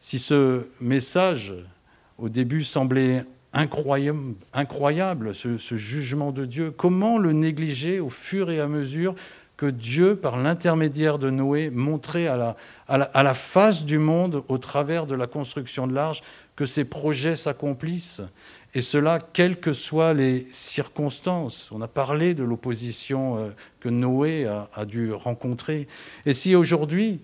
Si 0.00 0.18
ce 0.18 0.66
message, 0.80 1.54
au 2.18 2.28
début, 2.28 2.64
semblait 2.64 3.24
incroyable, 3.52 5.34
ce, 5.34 5.76
jugement 5.76 6.32
de 6.32 6.44
Dieu. 6.44 6.70
Comment 6.70 7.18
le 7.18 7.32
négliger 7.32 8.00
au 8.00 8.10
fur 8.10 8.50
et 8.50 8.60
à 8.60 8.68
mesure 8.68 9.14
que 9.56 9.66
Dieu, 9.66 10.16
par 10.16 10.36
l'intermédiaire 10.36 11.18
de 11.18 11.30
Noé, 11.30 11.70
montrait 11.70 12.26
à 12.26 12.56
la, 12.88 13.34
face 13.34 13.84
du 13.84 13.98
monde, 13.98 14.44
au 14.48 14.58
travers 14.58 15.06
de 15.06 15.14
la 15.14 15.26
construction 15.26 15.86
de 15.86 15.94
l'arche, 15.94 16.22
que 16.56 16.66
ses 16.66 16.84
projets 16.84 17.36
s'accomplissent? 17.36 18.20
Et 18.74 18.82
cela, 18.82 19.18
quelles 19.32 19.58
que 19.58 19.72
soient 19.72 20.12
les 20.12 20.46
circonstances. 20.52 21.70
On 21.72 21.80
a 21.80 21.88
parlé 21.88 22.34
de 22.34 22.44
l'opposition 22.44 23.38
euh, 23.38 23.48
que 23.80 23.88
Noé 23.88 24.44
a, 24.44 24.68
a, 24.74 24.84
dû 24.84 25.10
rencontrer. 25.10 25.88
Et 26.26 26.34
si 26.34 26.54
aujourd'hui, 26.54 27.22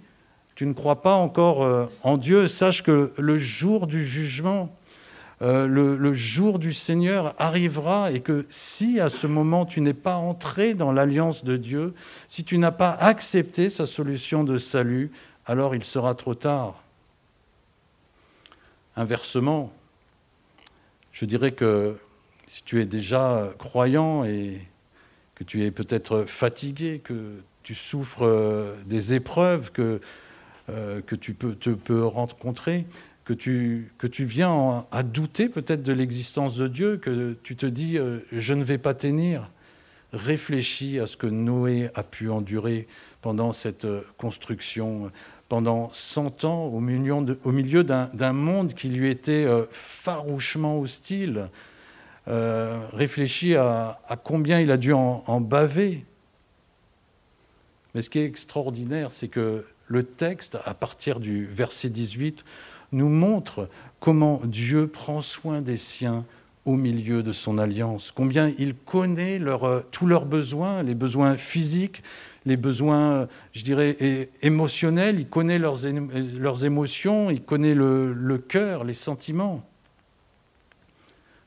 tu 0.55 0.67
ne 0.67 0.73
crois 0.73 1.03
pas 1.03 1.15
encore 1.15 1.63
euh, 1.63 1.87
en 2.03 2.17
Dieu, 2.17 2.49
sache 2.49 2.83
que 2.83 3.13
le 3.19 3.39
jour 3.39 3.87
du 3.87 4.07
jugement, 4.07 4.75
euh, 5.43 5.67
le, 5.67 6.15
jour 6.15 6.59
du 6.59 6.73
Seigneur 6.73 7.35
arrivera 7.39 8.13
et 8.13 8.21
que 8.21 8.47
si 8.49 9.01
à 9.01 9.09
ce 9.09 9.27
moment 9.27 9.67
tu 9.67 9.81
n'es 9.81 9.95
pas 9.95 10.17
entré 10.17 10.75
dans 10.75 10.93
l'alliance 10.93 11.45
de 11.45 11.57
Dieu, 11.57 11.95
si 12.29 12.45
tu 12.45 12.57
n'as 12.59 12.71
pas 12.71 12.93
accepté 12.93 13.69
sa 13.69 13.87
solution 13.87 14.45
de 14.45 14.59
salut, 14.59 15.11
alors 15.47 15.75
il 15.75 15.85
sera 15.85 16.15
trop 16.15 16.35
tard. 16.35 16.83
Inversement, 18.97 19.73
je 21.13 21.25
dirais 21.25 21.53
que 21.53 21.97
si 22.47 22.63
tu 22.63 22.81
es 22.81 22.87
déjà 22.87 23.51
croyant 23.59 24.25
et 24.25 24.61
que 25.35 25.43
tu 25.43 25.65
es 25.65 25.71
peut-être 25.71 26.25
fatigué, 26.27 27.01
que 27.03 27.41
tu 27.65 27.75
souffres 27.75 28.25
euh, 28.25 28.77
des 28.87 29.15
épreuves 29.15 29.73
que, 29.73 30.01
euh, 30.69 31.01
que 31.01 31.17
tu 31.17 31.35
peux, 31.35 31.55
te 31.55 31.71
peux 31.71 32.05
rencontrer, 32.05 32.87
que 33.25 33.33
tu, 33.33 33.93
que 33.99 34.07
tu 34.07 34.25
viens 34.25 34.85
à 34.91 35.03
douter 35.03 35.49
peut-être 35.49 35.83
de 35.83 35.93
l'existence 35.93 36.57
de 36.57 36.69
Dieu, 36.69 36.99
que 36.99 37.37
tu 37.43 37.57
te 37.57 37.67
dis 37.67 37.99
euh, 37.99 38.21
je 38.33 38.55
ne 38.55 38.63
vais 38.63 38.79
pas 38.79 38.95
tenir, 38.95 39.51
réfléchis 40.13 41.01
à 41.01 41.07
ce 41.07 41.17
que 41.17 41.27
Noé 41.27 41.91
a 41.95 42.03
pu 42.03 42.31
endurer 42.31 42.87
pendant 43.23 43.53
cette 43.53 43.87
euh, 43.87 44.03
construction, 44.19 45.11
pendant 45.49 45.91
100 45.95 46.45
ans, 46.45 46.67
au 46.67 46.81
milieu, 46.81 47.85
d'un 47.85 48.33
monde 48.33 48.75
qui 48.75 48.89
lui 48.89 49.09
était 49.09 49.45
euh, 49.45 49.65
farouchement 49.71 50.79
hostile. 50.81 51.49
réfléchis 52.27 53.55
à, 53.55 53.99
combien 54.23 54.61
il 54.61 54.71
a 54.71 54.77
dû 54.77 54.93
en 54.93 55.41
baver. 55.41 56.05
Mais 57.95 58.03
ce 58.03 58.11
qui 58.11 58.19
est 58.19 58.25
extraordinaire, 58.25 59.13
c'est 59.13 59.29
que 59.29 59.65
le 59.87 60.05
texte, 60.05 60.59
à 60.65 60.75
partir 60.75 61.21
du 61.21 61.47
verset 61.47 61.91
18, 61.91 62.45
nous 62.95 63.09
montre 63.09 63.69
comment 64.01 64.41
Dieu 64.45 64.87
prend 64.87 65.23
soin 65.23 65.61
des 65.61 65.77
siens 65.77 66.25
au 66.65 66.77
milieu 66.77 67.23
de 67.23 67.33
son 67.33 67.59
alliance, 67.59 68.11
combien 68.11 68.53
il 68.57 68.75
connaît 68.75 69.39
euh, 69.41 69.81
tous 69.91 70.07
leurs 70.07 70.25
besoins, 70.25 70.83
les 70.83 70.95
besoins 70.95 71.37
physiques, 71.37 72.03
les 72.47 72.57
besoins, 72.57 73.29
je 73.53 73.65
dirais, 73.65 74.31
émotionnels, 74.43 75.21
il 75.21 75.29
connaît 75.29 75.59
leurs, 75.59 75.79
leurs 76.39 76.65
émotions, 76.65 77.31
il 77.31 77.43
connaît 77.43 77.75
le, 77.75 78.39
cœur, 78.49 78.85
les 78.85 78.95
sentiments. 78.95 79.63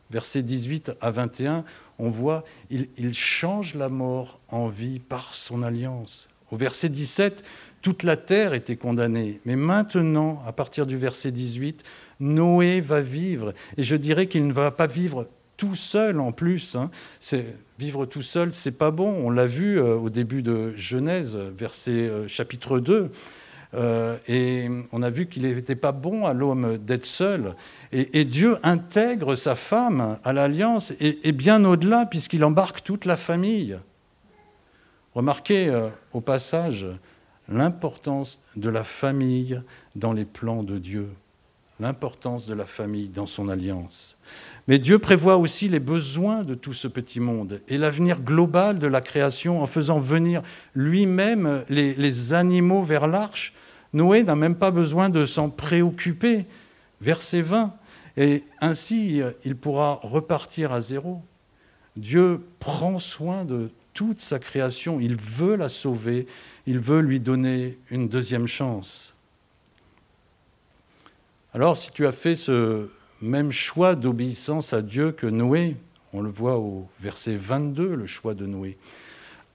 Versets 0.09 0.43
18 0.43 0.93
à 1.01 1.11
21, 1.11 1.65
on 1.99 2.09
voit, 2.09 2.43
il, 2.69 2.89
il 2.97 3.13
change 3.13 3.75
la 3.75 3.89
mort 3.89 4.39
en 4.49 4.67
vie 4.67 4.99
par 4.99 5.33
son 5.33 5.63
alliance. 5.63 6.27
Au 6.51 6.57
verset 6.57 6.89
17, 6.89 7.43
toute 7.87 8.03
la 8.03 8.17
terre 8.17 8.53
était 8.53 8.75
condamnée. 8.75 9.39
Mais 9.45 9.55
maintenant, 9.55 10.43
à 10.45 10.51
partir 10.51 10.85
du 10.85 10.97
verset 10.97 11.31
18, 11.31 11.85
Noé 12.19 12.81
va 12.81 12.99
vivre. 12.99 13.53
Et 13.77 13.83
je 13.83 13.95
dirais 13.95 14.27
qu'il 14.27 14.45
ne 14.45 14.51
va 14.51 14.71
pas 14.71 14.87
vivre 14.87 15.25
tout 15.55 15.75
seul 15.75 16.19
en 16.19 16.33
plus. 16.33 16.75
Hein. 16.75 16.91
vivre 17.79 18.05
tout 18.05 18.21
seul, 18.21 18.53
c'est 18.53 18.73
pas 18.73 18.91
bon. 18.91 19.07
On 19.23 19.29
l'a 19.29 19.45
vu 19.45 19.79
euh, 19.79 19.95
au 19.95 20.09
début 20.09 20.41
de 20.41 20.73
Genèse, 20.75 21.37
verset 21.37 21.91
euh, 21.91 22.27
chapitre 22.27 22.79
2. 22.79 23.09
Euh, 23.73 24.17
et 24.27 24.67
on 24.91 25.01
a 25.01 25.09
vu 25.09 25.27
qu'il 25.27 25.43
n'était 25.43 25.77
pas 25.77 25.93
bon 25.93 26.25
à 26.25 26.33
l'homme 26.33 26.77
d'être 26.77 27.05
seul. 27.05 27.55
Et, 27.93 28.25
Dieu 28.25 28.57
intègre 28.63 29.35
sa 29.35 29.55
femme 29.55 30.17
à 30.25 30.33
l'alliance, 30.33 30.91
et, 30.99 31.31
bien 31.31 31.63
au-delà, 31.63 32.05
puisqu'il 32.05 32.43
embarque 32.43 32.83
toute 32.83 33.05
la 33.05 33.15
famille. 33.15 33.77
Remarquez 35.15 35.73
au 36.11 36.19
passage 36.19 36.85
l'importance 37.49 38.39
de 38.55 38.69
la 38.69 38.83
famille 38.83 39.61
dans 39.95 40.13
les 40.13 40.25
plans 40.25 40.63
de 40.63 40.77
Dieu, 40.77 41.09
l'importance 41.79 42.47
de 42.47 42.53
la 42.53 42.65
famille 42.65 43.07
dans 43.07 43.27
son 43.27 43.49
alliance. 43.49 44.17
Mais 44.67 44.79
Dieu 44.79 44.99
prévoit 44.99 45.37
aussi 45.37 45.69
les 45.69 45.79
besoins 45.79 46.43
de 46.43 46.55
tout 46.55 46.73
ce 46.73 46.87
petit 46.87 47.19
monde 47.19 47.61
et 47.67 47.77
l'avenir 47.77 48.19
global 48.19 48.79
de 48.79 48.87
la 48.87 49.01
création 49.01 49.61
en 49.61 49.65
faisant 49.65 49.99
venir 49.99 50.41
lui-même 50.75 51.63
les, 51.69 52.33
animaux 52.33 52.83
vers 52.83 53.07
l'arche. 53.07 53.53
Noé 53.93 54.23
n'a 54.23 54.35
même 54.35 54.55
pas 54.55 54.71
besoin 54.71 55.09
de 55.09 55.25
s'en 55.25 55.49
préoccuper. 55.49 56.45
Verset 56.99 57.41
20. 57.41 57.73
Et 58.17 58.43
ainsi, 58.59 59.21
il 59.45 59.55
pourra 59.55 59.99
repartir 60.01 60.73
à 60.73 60.81
zéro. 60.81 61.21
Dieu 61.95 62.41
prend 62.59 62.99
soin 62.99 63.45
de 63.45 63.69
toute 63.93 64.19
sa 64.19 64.37
création, 64.37 64.99
il 64.99 65.15
veut 65.15 65.55
la 65.55 65.69
sauver 65.69 66.27
il 66.67 66.79
veut 66.79 66.99
lui 66.99 67.21
donner 67.21 67.77
une 67.89 68.09
deuxième 68.09 68.45
chance. 68.45 69.13
Alors 71.53 71.77
si 71.77 71.91
tu 71.91 72.05
as 72.05 72.11
fait 72.11 72.35
ce 72.35 72.89
même 73.21 73.51
choix 73.51 73.95
d'obéissance 73.95 74.73
à 74.73 74.81
Dieu 74.81 75.13
que 75.13 75.25
Noé, 75.25 75.77
on 76.13 76.21
le 76.21 76.29
voit 76.29 76.57
au 76.57 76.87
verset 76.99 77.37
22, 77.37 77.95
le 77.95 78.05
choix 78.05 78.33
de 78.33 78.45
Noé, 78.45 78.77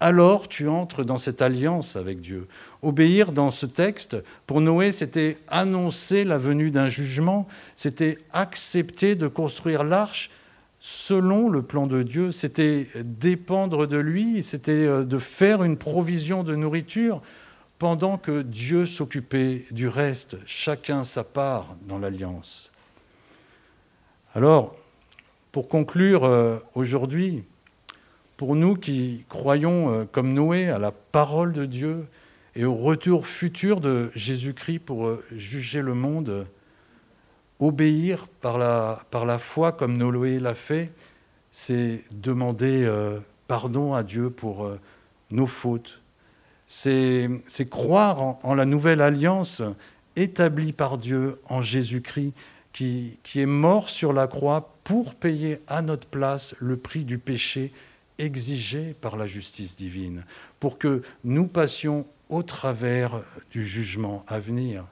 alors 0.00 0.48
tu 0.48 0.68
entres 0.68 1.04
dans 1.04 1.18
cette 1.18 1.42
alliance 1.42 1.94
avec 1.94 2.20
Dieu. 2.22 2.48
Obéir 2.80 3.30
dans 3.30 3.52
ce 3.52 3.66
texte, 3.66 4.16
pour 4.46 4.60
Noé, 4.60 4.90
c'était 4.90 5.38
annoncer 5.46 6.24
la 6.24 6.38
venue 6.38 6.72
d'un 6.72 6.88
jugement, 6.88 7.46
c'était 7.76 8.18
accepter 8.32 9.14
de 9.14 9.28
construire 9.28 9.84
l'arche 9.84 10.30
selon 10.84 11.48
le 11.48 11.62
plan 11.62 11.86
de 11.86 12.02
Dieu, 12.02 12.32
c'était 12.32 12.88
dépendre 13.04 13.86
de 13.86 13.98
lui, 13.98 14.42
c'était 14.42 14.72
euh, 14.72 15.04
de 15.04 15.18
faire 15.18 15.62
une 15.62 15.76
provision 15.76 16.42
de 16.42 16.56
nourriture 16.56 17.22
pendant 17.78 18.18
que 18.18 18.42
Dieu 18.42 18.86
s'occupait 18.86 19.64
du 19.70 19.86
reste, 19.86 20.36
chacun 20.44 21.04
sa 21.04 21.22
part 21.22 21.76
dans 21.86 22.00
l'alliance. 22.00 22.68
Alors, 24.34 24.74
pour 25.52 25.68
conclure 25.68 26.24
euh, 26.24 26.58
aujourd'hui, 26.74 27.44
pour 28.36 28.56
nous 28.56 28.74
qui 28.74 29.24
croyons 29.28 29.92
euh, 29.94 30.04
comme 30.10 30.34
Noé 30.34 30.68
à 30.68 30.80
la 30.80 30.90
parole 30.90 31.52
de 31.52 31.64
Dieu 31.64 32.08
et 32.56 32.64
au 32.64 32.74
retour 32.74 33.28
futur 33.28 33.80
de 33.80 34.10
Jésus-Christ 34.16 34.80
pour 34.80 35.16
juger 35.30 35.80
le 35.80 35.94
monde, 35.94 36.44
obéir 37.62 38.26
par 38.40 38.58
la, 38.58 39.04
par 39.12 39.24
la 39.24 39.38
foi 39.38 39.70
comme 39.70 39.96
Noé 39.96 40.40
l'a 40.40 40.56
fait, 40.56 40.90
c'est 41.52 42.02
demander 42.10 42.82
euh, 42.84 43.20
pardon 43.46 43.94
à 43.94 44.02
Dieu 44.02 44.30
pour 44.30 44.66
euh, 44.66 44.80
nos 45.30 45.46
fautes. 45.46 46.00
C'est 46.66 47.28
croire 47.70 48.38
en, 48.42 48.54
la 48.54 48.64
nouvelle 48.64 49.00
alliance 49.00 49.62
établie 50.16 50.72
par 50.72 50.98
Dieu 50.98 51.38
en 51.48 51.62
Jésus-Christ, 51.62 52.32
qui, 52.72 53.18
qui 53.22 53.40
est 53.40 53.46
mort 53.46 53.90
sur 53.90 54.12
la 54.12 54.26
croix 54.26 54.74
pour 54.82 55.14
payer 55.14 55.60
à 55.68 55.82
notre 55.82 56.08
place 56.08 56.54
le 56.58 56.76
prix 56.76 57.04
du 57.04 57.18
péché 57.18 57.72
exigé 58.18 58.96
par 59.00 59.16
la 59.16 59.26
justice 59.26 59.76
divine, 59.76 60.24
pour 60.58 60.78
que 60.78 61.02
nous 61.24 61.46
passions 61.46 62.06
au 62.28 62.42
travers 62.42 63.22
du 63.50 63.66
jugement 63.66 64.24
à 64.26 64.40
venir. 64.40 64.84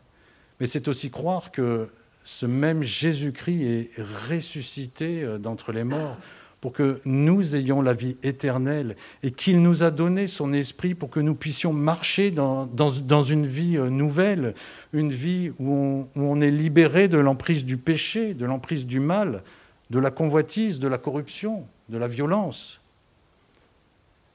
Mais 0.61 0.67
c'est 0.67 0.89
aussi 0.89 1.11
croire 1.11 1.51
que 1.51 1.89
ce 2.25 2.47
même 2.47 2.83
Jésus-Christ 2.83 3.63
est 3.63 3.91
ressuscité 4.29 5.23
euh, 5.23 5.39
d'entre 5.39 5.73
les 5.73 5.85
morts 5.85 6.17
pour 6.61 6.73
que 6.73 7.01
nous 7.05 7.57
ayons 7.57 7.81
la 7.81 7.95
vie 7.95 8.17
éternelle 8.23 8.97
et 9.23 9.31
qu'il 9.31 9.63
nous 9.63 9.83
a 9.83 9.91
donné 9.91 10.27
son 10.27 10.53
esprit 10.53 10.95
pour 10.95 11.09
que 11.09 11.21
nous 11.21 11.35
puissions 11.35 11.73
marcher 11.73 12.31
dans, 12.31 13.23
une 13.23 13.47
vie 13.47 13.79
euh, 13.79 13.89
nouvelle, 13.89 14.55
une 14.93 15.13
vie 15.13 15.53
où 15.59 16.07
on 16.15 16.41
est 16.41 16.51
libéré 16.51 17.09
de 17.09 17.19
l'emprise 17.19 17.65
du 17.65 17.77
péché, 17.77 18.35
de 18.35 18.45
l'emprise 18.45 18.87
du 18.87 19.01
mal, 19.01 19.43
de 19.89 19.99
la 19.99 20.11
convoitise, 20.11 20.79
de 20.79 20.89
la 20.89 20.99
corruption, 20.99 21.65
de 21.89 21.99
la 21.99 22.07
violence. 22.07 22.81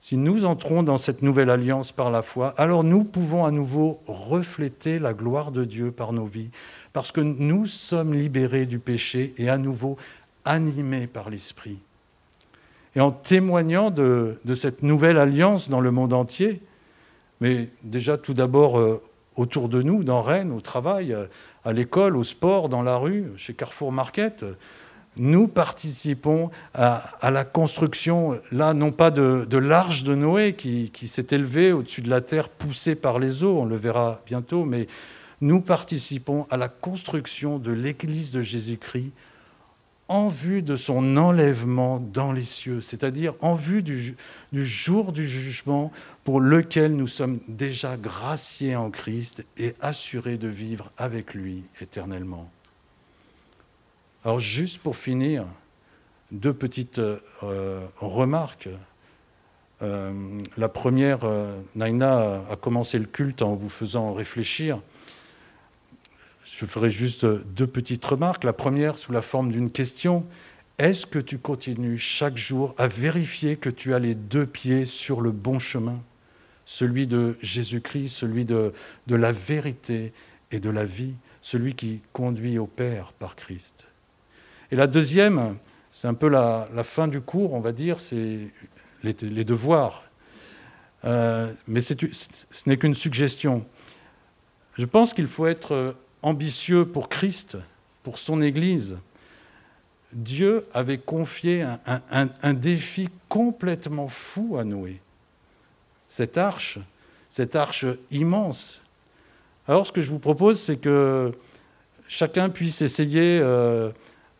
Si 0.01 0.17
nous 0.17 0.45
entrons 0.45 0.83
dans 0.83 0.99
cette 0.99 1.23
nouvelle 1.23 1.49
alliance 1.49 1.91
par 1.91 2.11
la 2.11 2.21
foi, 2.21 2.53
alors 2.57 2.83
nous 2.83 3.03
pouvons 3.03 3.43
à 3.43 3.49
nouveau 3.49 3.99
refléter 4.05 4.99
la 4.99 5.13
gloire 5.13 5.51
de 5.51 5.65
Dieu 5.65 5.91
par 5.91 6.13
nos 6.13 6.25
vies, 6.25 6.51
parce 6.95 7.11
que 7.11 7.19
nous 7.19 7.65
sommes 7.65 8.13
libérés 8.13 8.65
du 8.65 8.79
péché 8.79 9.33
et 9.37 9.49
à 9.49 9.57
nouveau 9.57 9.97
animés 10.45 11.07
par 11.07 11.29
l'Esprit. 11.29 11.77
Et 12.95 13.01
en 13.01 13.11
témoignant 13.11 13.91
de, 13.91 14.37
cette 14.55 14.81
nouvelle 14.81 15.17
alliance 15.17 15.67
dans 15.69 15.81
le 15.81 15.91
monde 15.91 16.13
entier, 16.13 16.61
mais 17.41 17.67
déjà 17.83 18.17
tout 18.17 18.33
d'abord 18.33 18.79
euh, 18.79 19.01
autour 19.35 19.67
de 19.67 19.81
nous, 19.81 20.05
dans 20.05 20.21
Rennes, 20.21 20.53
au 20.53 20.61
travail, 20.61 21.11
euh, 21.11 21.25
à 21.65 21.73
l'école, 21.73 22.15
au 22.15 22.23
sport, 22.23 22.69
dans 22.69 22.81
la 22.81 22.95
rue, 22.95 23.25
chez 23.35 23.53
Carrefour 23.53 23.91
Market, 23.91 24.45
nous 25.17 25.49
participons 25.49 26.49
à, 26.73 27.29
la 27.29 27.43
construction, 27.43 28.39
là, 28.53 28.73
non 28.73 28.93
pas 28.93 29.11
de, 29.11 29.57
l'arche 29.57 30.03
de 30.03 30.15
Noé 30.15 30.53
qui, 30.53 30.91
qui 30.93 31.09
s'est 31.09 31.27
élevée 31.31 31.73
au-dessus 31.73 32.01
de 32.01 32.09
la 32.09 32.21
terre, 32.21 32.47
poussée 32.47 32.95
par 32.95 33.19
les 33.19 33.43
eaux, 33.43 33.59
on 33.59 33.65
le 33.65 33.75
verra 33.75 34.21
bientôt, 34.25 34.63
mais 34.63 34.87
nous 35.41 35.61
participons 35.61 36.47
à 36.49 36.57
la 36.57 36.69
construction 36.69 37.59
de 37.59 37.71
l'Église 37.71 38.31
de 38.31 38.41
Jésus-Christ 38.41 39.11
en 40.07 40.27
vue 40.27 40.61
de 40.61 40.75
son 40.75 41.17
enlèvement 41.17 41.99
dans 41.99 42.31
les 42.31 42.43
cieux, 42.43 42.79
c'est-à-dire 42.81 43.33
en 43.41 43.55
vue 43.55 43.81
du, 43.81 44.15
jour 44.53 45.11
du 45.11 45.27
jugement 45.27 45.91
pour 46.23 46.39
lequel 46.39 46.95
nous 46.95 47.07
sommes 47.07 47.39
déjà 47.47 47.97
graciés 47.97 48.75
en 48.75 48.91
Christ 48.91 49.43
et 49.57 49.73
assurés 49.81 50.37
de 50.37 50.47
vivre 50.47 50.91
avec 50.97 51.33
lui 51.33 51.63
éternellement. 51.81 52.49
Alors 54.23 54.39
juste 54.39 54.79
pour 54.79 54.95
finir, 54.95 55.45
deux 56.31 56.53
petites 56.53 56.99
euh, 56.99 57.85
remarques. 57.97 58.69
Euh, 59.81 60.39
la 60.55 60.69
première, 60.69 61.19
euh, 61.23 61.59
Naina 61.75 62.41
a 62.49 62.55
commencé 62.55 62.97
le 62.99 63.05
culte 63.05 63.41
en 63.41 63.55
vous 63.55 63.69
faisant 63.69 64.13
réfléchir 64.13 64.81
je 66.55 66.65
ferai 66.65 66.89
juste 66.89 67.25
deux 67.25 67.67
petites 67.67 68.05
remarques. 68.05 68.45
La 68.45 68.53
première, 68.53 68.97
sous 68.97 69.11
la 69.11 69.21
forme 69.21 69.51
d'une 69.51 69.69
question. 69.69 70.25
Est-ce 70.77 71.05
que 71.05 71.19
tu 71.19 71.37
continues 71.37 71.97
chaque 71.97 72.37
jour 72.37 72.73
à 72.77 72.87
vérifier 72.87 73.57
que 73.57 73.69
tu 73.69 73.93
as 73.93 73.99
les 73.99 74.15
deux 74.15 74.45
pieds 74.45 74.85
sur 74.85 75.19
le 75.19 75.31
bon 75.31 75.59
chemin? 75.59 75.99
Celui 76.65 77.07
de 77.07 77.37
Jésus-Christ, 77.41 78.07
celui 78.07 78.45
de, 78.45 78.73
de 79.07 79.15
la 79.15 79.33
vérité 79.33 80.13
et 80.51 80.61
de 80.61 80.69
la 80.69 80.85
vie, 80.85 81.15
celui 81.41 81.75
qui 81.75 81.99
conduit 82.13 82.57
au 82.57 82.67
Père 82.67 83.11
par 83.19 83.35
Christ. 83.35 83.87
Et 84.71 84.77
la 84.77 84.87
deuxième, 84.87 85.57
c'est 85.91 86.07
un 86.07 86.13
peu 86.13 86.29
la, 86.29 86.69
fin 86.83 87.09
du 87.09 87.19
cours, 87.19 87.53
on 87.53 87.59
va 87.59 87.73
dire, 87.73 87.99
c'est 87.99 88.47
les, 89.03 89.43
devoirs. 89.43 90.03
Euh, 91.03 91.51
mais 91.67 91.81
ce 91.81 91.93
n'est 92.65 92.77
qu'une 92.77 92.95
suggestion. 92.95 93.65
Je 94.77 94.85
pense 94.85 95.13
qu'il 95.13 95.27
faut 95.27 95.47
être 95.47 95.95
ambitieux 96.25 96.85
pour 96.85 97.07
Christ, 97.07 97.55
pour 98.01 98.17
son 98.17 98.41
Église, 98.41 98.97
Dieu 100.11 100.65
avait 100.73 100.97
confié 100.97 101.65
un, 101.85 102.53
défi 102.53 103.09
complètement 103.29 104.07
fou 104.07 104.57
à 104.57 104.63
Noé. 104.63 104.99
Cette 106.09 106.37
arche, 106.37 106.79
cette 107.29 107.55
arche 107.55 107.85
immense. 108.09 108.81
Alors 109.67 109.85
ce 109.85 109.91
que 109.91 110.01
je 110.01 110.09
vous 110.09 110.19
propose, 110.19 110.59
c'est 110.59 110.77
que 110.77 111.31
chacun 112.07 112.49
puisse 112.49 112.81
essayer 112.81 113.39
euh, 113.39 113.91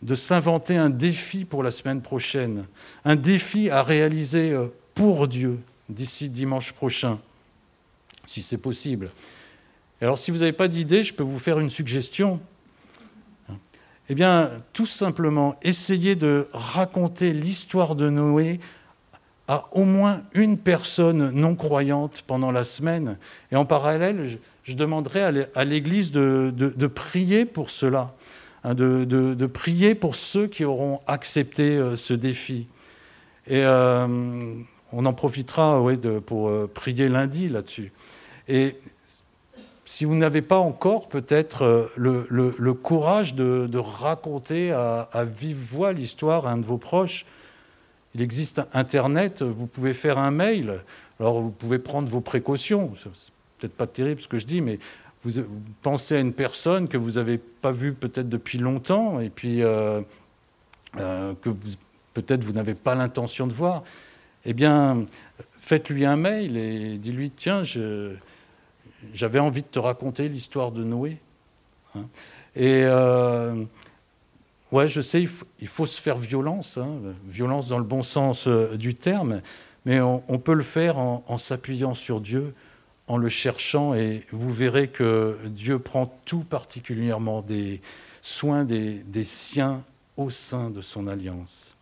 de 0.02 0.16
s'inventer 0.16 0.78
un 0.78 0.90
défi 0.90 1.46
pour 1.46 1.62
la 1.62 1.72
semaine 1.72 2.02
prochaine, 2.02 2.66
un 3.04 3.16
défi 3.16 3.70
à 3.70 3.84
réaliser 3.84 4.52
euh, 4.52 4.68
pour 4.96 5.28
Dieu 5.28 5.60
d'ici 5.90 6.30
dimanche 6.30 6.74
prochain, 6.74 7.20
si 8.26 8.42
c'est 8.42 8.58
possible. 8.58 9.12
Alors 10.02 10.18
si 10.18 10.32
vous 10.32 10.40
n'avez 10.40 10.54
pas 10.54 10.68
d'idée, 10.68 11.04
je 11.04 11.14
peux 11.14 11.24
vous 11.24 11.40
faire 11.40 11.60
une 11.60 11.70
suggestion. 11.70 12.40
Eh 14.10 14.14
bien, 14.14 14.52
tout 14.74 14.86
simplement, 14.86 15.56
essayez 15.64 16.16
de 16.16 16.48
raconter 16.54 17.34
l'histoire 17.34 17.96
de 17.96 18.10
Noé 18.10 18.60
à 19.48 19.68
au 19.72 19.84
moins 19.84 20.22
une 20.34 20.58
personne 20.58 21.32
non 21.32 21.56
croyante 21.56 22.24
pendant 22.28 22.52
la 22.52 22.64
semaine. 22.64 23.18
Et 23.52 23.56
en 23.56 23.66
parallèle, 23.66 24.38
je, 24.64 24.74
demanderai 24.74 25.48
à 25.56 25.66
l'Église 25.66 26.12
de, 26.12 26.88
prier 26.88 27.46
pour 27.46 27.70
cela, 27.70 28.14
hein, 28.64 28.76
de, 28.76 29.46
prier 29.46 29.96
pour 29.96 30.16
ceux 30.16 30.48
qui 30.48 30.66
auront 30.66 31.00
accepté 31.08 31.78
euh, 31.78 31.96
ce 31.96 32.14
défi. 32.14 32.68
Et 33.48 33.64
euh, 33.64 34.08
on 34.92 35.06
en 35.06 35.14
profitera 35.14 35.82
pour 36.26 36.50
euh, 36.50 36.70
prier 36.72 37.10
lundi 37.10 37.50
là-dessus. 37.50 37.92
Et 38.48 38.76
si 39.86 40.04
vous 40.04 40.16
n'avez 40.16 40.42
pas 40.42 40.58
encore 40.58 41.08
peut-être 41.08 41.62
euh, 41.64 41.86
le, 41.96 42.74
courage 42.74 43.36
de, 43.36 43.78
raconter 43.78 44.72
à, 44.72 45.26
vive 45.26 45.58
voix 45.72 45.94
l'histoire 45.94 46.48
à 46.48 46.52
un 46.52 46.58
de 46.58 46.66
vos 46.66 46.78
proches, 46.78 47.26
il 48.16 48.22
existe 48.22 48.62
Internet, 48.74 49.42
vous 49.42 49.68
pouvez 49.68 49.94
faire 49.94 50.18
un 50.18 50.32
mail, 50.32 50.82
alors 51.20 51.42
vous 51.42 51.52
pouvez 51.52 51.80
prendre 51.80 52.10
vos 52.10 52.22
précautions. 52.22 52.94
C'est 53.02 53.32
peut-être 53.60 53.76
pas 53.76 53.88
terrible 53.88 54.22
ce 54.22 54.28
que 54.28 54.40
je 54.40 54.48
dis, 54.48 54.62
mais 54.62 54.80
vous, 55.24 55.44
pensez 55.82 56.16
à 56.16 56.20
une 56.20 56.34
personne 56.34 56.88
que 56.88 56.98
vous 56.98 57.12
n'avez 57.12 57.38
pas 57.38 57.72
vue 57.72 57.94
peut-être 57.94 58.30
depuis 58.30 58.58
longtemps 58.58 59.20
et 59.20 59.30
puis 59.30 59.64
euh, 59.64 60.02
euh, 60.98 61.34
que 61.42 61.50
peut-être 62.14 62.44
vous 62.44 62.54
n'avez 62.54 62.76
pas 62.76 62.96
l'intention 62.96 63.48
de 63.48 63.54
voir. 63.54 63.84
Eh 64.46 64.54
bien, 64.54 65.06
faites-lui 65.60 66.06
un 66.06 66.16
mail 66.16 66.58
et 66.58 66.98
dis-lui 66.98 67.32
tiens, 67.32 67.64
je 67.64 68.14
j'avais 69.14 69.40
envie 69.40 69.62
de 69.62 69.68
te 69.68 69.80
raconter 69.80 70.30
l'histoire 70.30 70.72
de 70.72 70.84
Noé. 70.84 71.18
Hein. 71.96 72.06
Et 72.56 72.84
euh, 72.84 73.64
ouais, 74.72 74.88
je 74.88 75.02
sais, 75.02 75.22
il 75.60 75.68
faut, 75.68 75.86
se 75.86 76.00
faire 76.00 76.18
violence, 76.18 76.78
hein, 76.78 77.00
violence 77.26 77.68
dans 77.68 77.78
le 77.78 77.84
bon 77.84 78.04
sens 78.04 78.48
euh, 78.48 78.78
du 78.78 78.96
terme, 78.96 79.42
mais 79.86 80.02
on, 80.02 80.40
peut 80.40 80.54
le 80.54 80.64
faire 80.64 80.98
en, 80.98 81.38
s'appuyant 81.38 81.94
sur 81.94 82.20
Dieu, 82.20 82.56
en 83.08 83.18
le 83.18 83.30
cherchant, 83.30 83.94
et 83.94 84.26
vous 84.32 84.52
verrez 84.52 84.88
que 84.88 85.38
Dieu 85.46 85.78
prend 85.78 86.12
tout 86.26 86.44
particulièrement 86.44 87.44
des 87.44 87.82
soins 88.24 88.66
des, 88.66 89.04
des 89.06 89.24
siens 89.24 89.84
au 90.18 90.32
sein 90.32 90.72
de 90.72 90.82
son 90.82 91.08
alliance. 91.08 91.76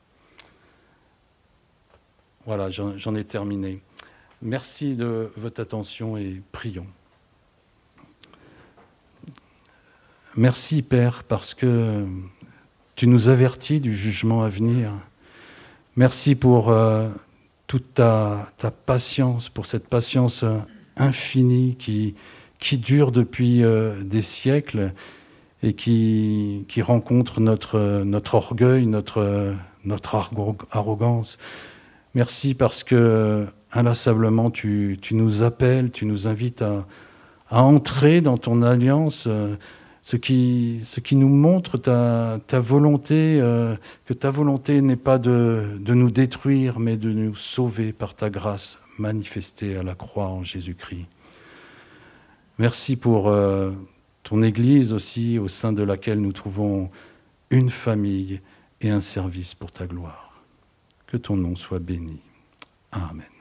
Voilà, 2.46 2.70
j'en 2.72 3.16
ai 3.16 3.24
terminé. 3.24 3.80
Merci 4.42 4.96
de 4.96 5.32
votre 5.38 5.62
attention 5.62 6.18
et 6.18 6.42
prions. 6.52 6.88
Merci 10.36 10.82
Père 10.82 11.24
parce 11.24 11.54
que 11.54 12.06
tu 12.96 13.06
nous 13.06 13.30
avertis 13.30 13.80
du 13.80 13.96
jugement 13.96 14.42
à 14.42 14.50
venir. 14.50 14.92
Merci 15.96 16.34
pour 16.34 16.70
euh, 16.70 17.08
toute 17.68 17.94
ta, 17.94 18.50
patience, 18.88 19.50
pour 19.50 19.68
cette 19.68 19.88
patience 19.88 20.44
infinie 20.98 21.76
qui, 21.78 22.16
dure 22.80 23.12
depuis 23.12 23.64
euh, 23.64 24.02
des 24.02 24.24
siècles 24.24 24.94
et 25.62 25.74
qui, 25.74 26.66
rencontre 26.82 27.40
notre, 27.40 28.34
orgueil, 28.34 28.88
notre, 28.88 29.56
arrogance. 30.72 31.38
Merci 32.16 32.56
parce 32.56 32.84
que 32.84 33.46
inlassablement 33.72 34.50
tu, 34.50 34.98
nous 35.12 35.44
appelles, 35.44 35.92
tu 35.92 36.08
nous 36.08 36.28
invites 36.28 36.64
à, 36.64 36.88
à 37.52 37.62
entrer 37.62 38.22
dans 38.22 38.40
ton 38.40 38.64
alliance. 38.64 39.26
Euh, 39.28 39.56
ce 40.04 40.18
qui, 40.18 41.16
nous 41.16 41.30
montre 41.30 41.78
ta, 41.78 42.60
volonté, 42.60 43.40
euh, 43.42 43.76
que 44.06 44.14
ta 44.14 44.30
volonté 44.30 44.82
n'est 44.82 44.98
pas 44.98 45.18
de, 45.18 45.78
de, 45.80 45.94
nous 45.94 46.12
détruire, 46.12 46.78
mais 46.80 46.98
de 46.98 47.10
nous 47.10 47.36
sauver 47.36 47.94
par 47.94 48.14
ta 48.14 48.30
grâce 48.30 48.78
manifestée 49.00 49.78
à 49.78 49.84
la 49.84 49.96
croix 49.96 50.28
en 50.28 50.44
Jésus-Christ. 50.44 51.06
Merci 52.60 52.98
pour 52.98 53.30
euh, 53.30 53.72
ton 54.24 54.42
Église 54.42 54.92
aussi, 54.92 55.40
au 55.40 55.48
sein 55.48 55.72
de 55.72 55.84
laquelle 55.84 56.20
nous 56.20 56.34
trouvons 56.34 56.92
une 57.50 57.70
famille 57.70 58.42
et 58.82 58.90
un 58.90 59.02
service 59.02 59.54
pour 59.54 59.72
ta 59.72 59.88
gloire. 59.88 60.44
Que 61.08 61.16
ton 61.16 61.38
nom 61.38 61.56
soit 61.56 61.80
béni. 61.80 62.20
Amen. 62.92 63.33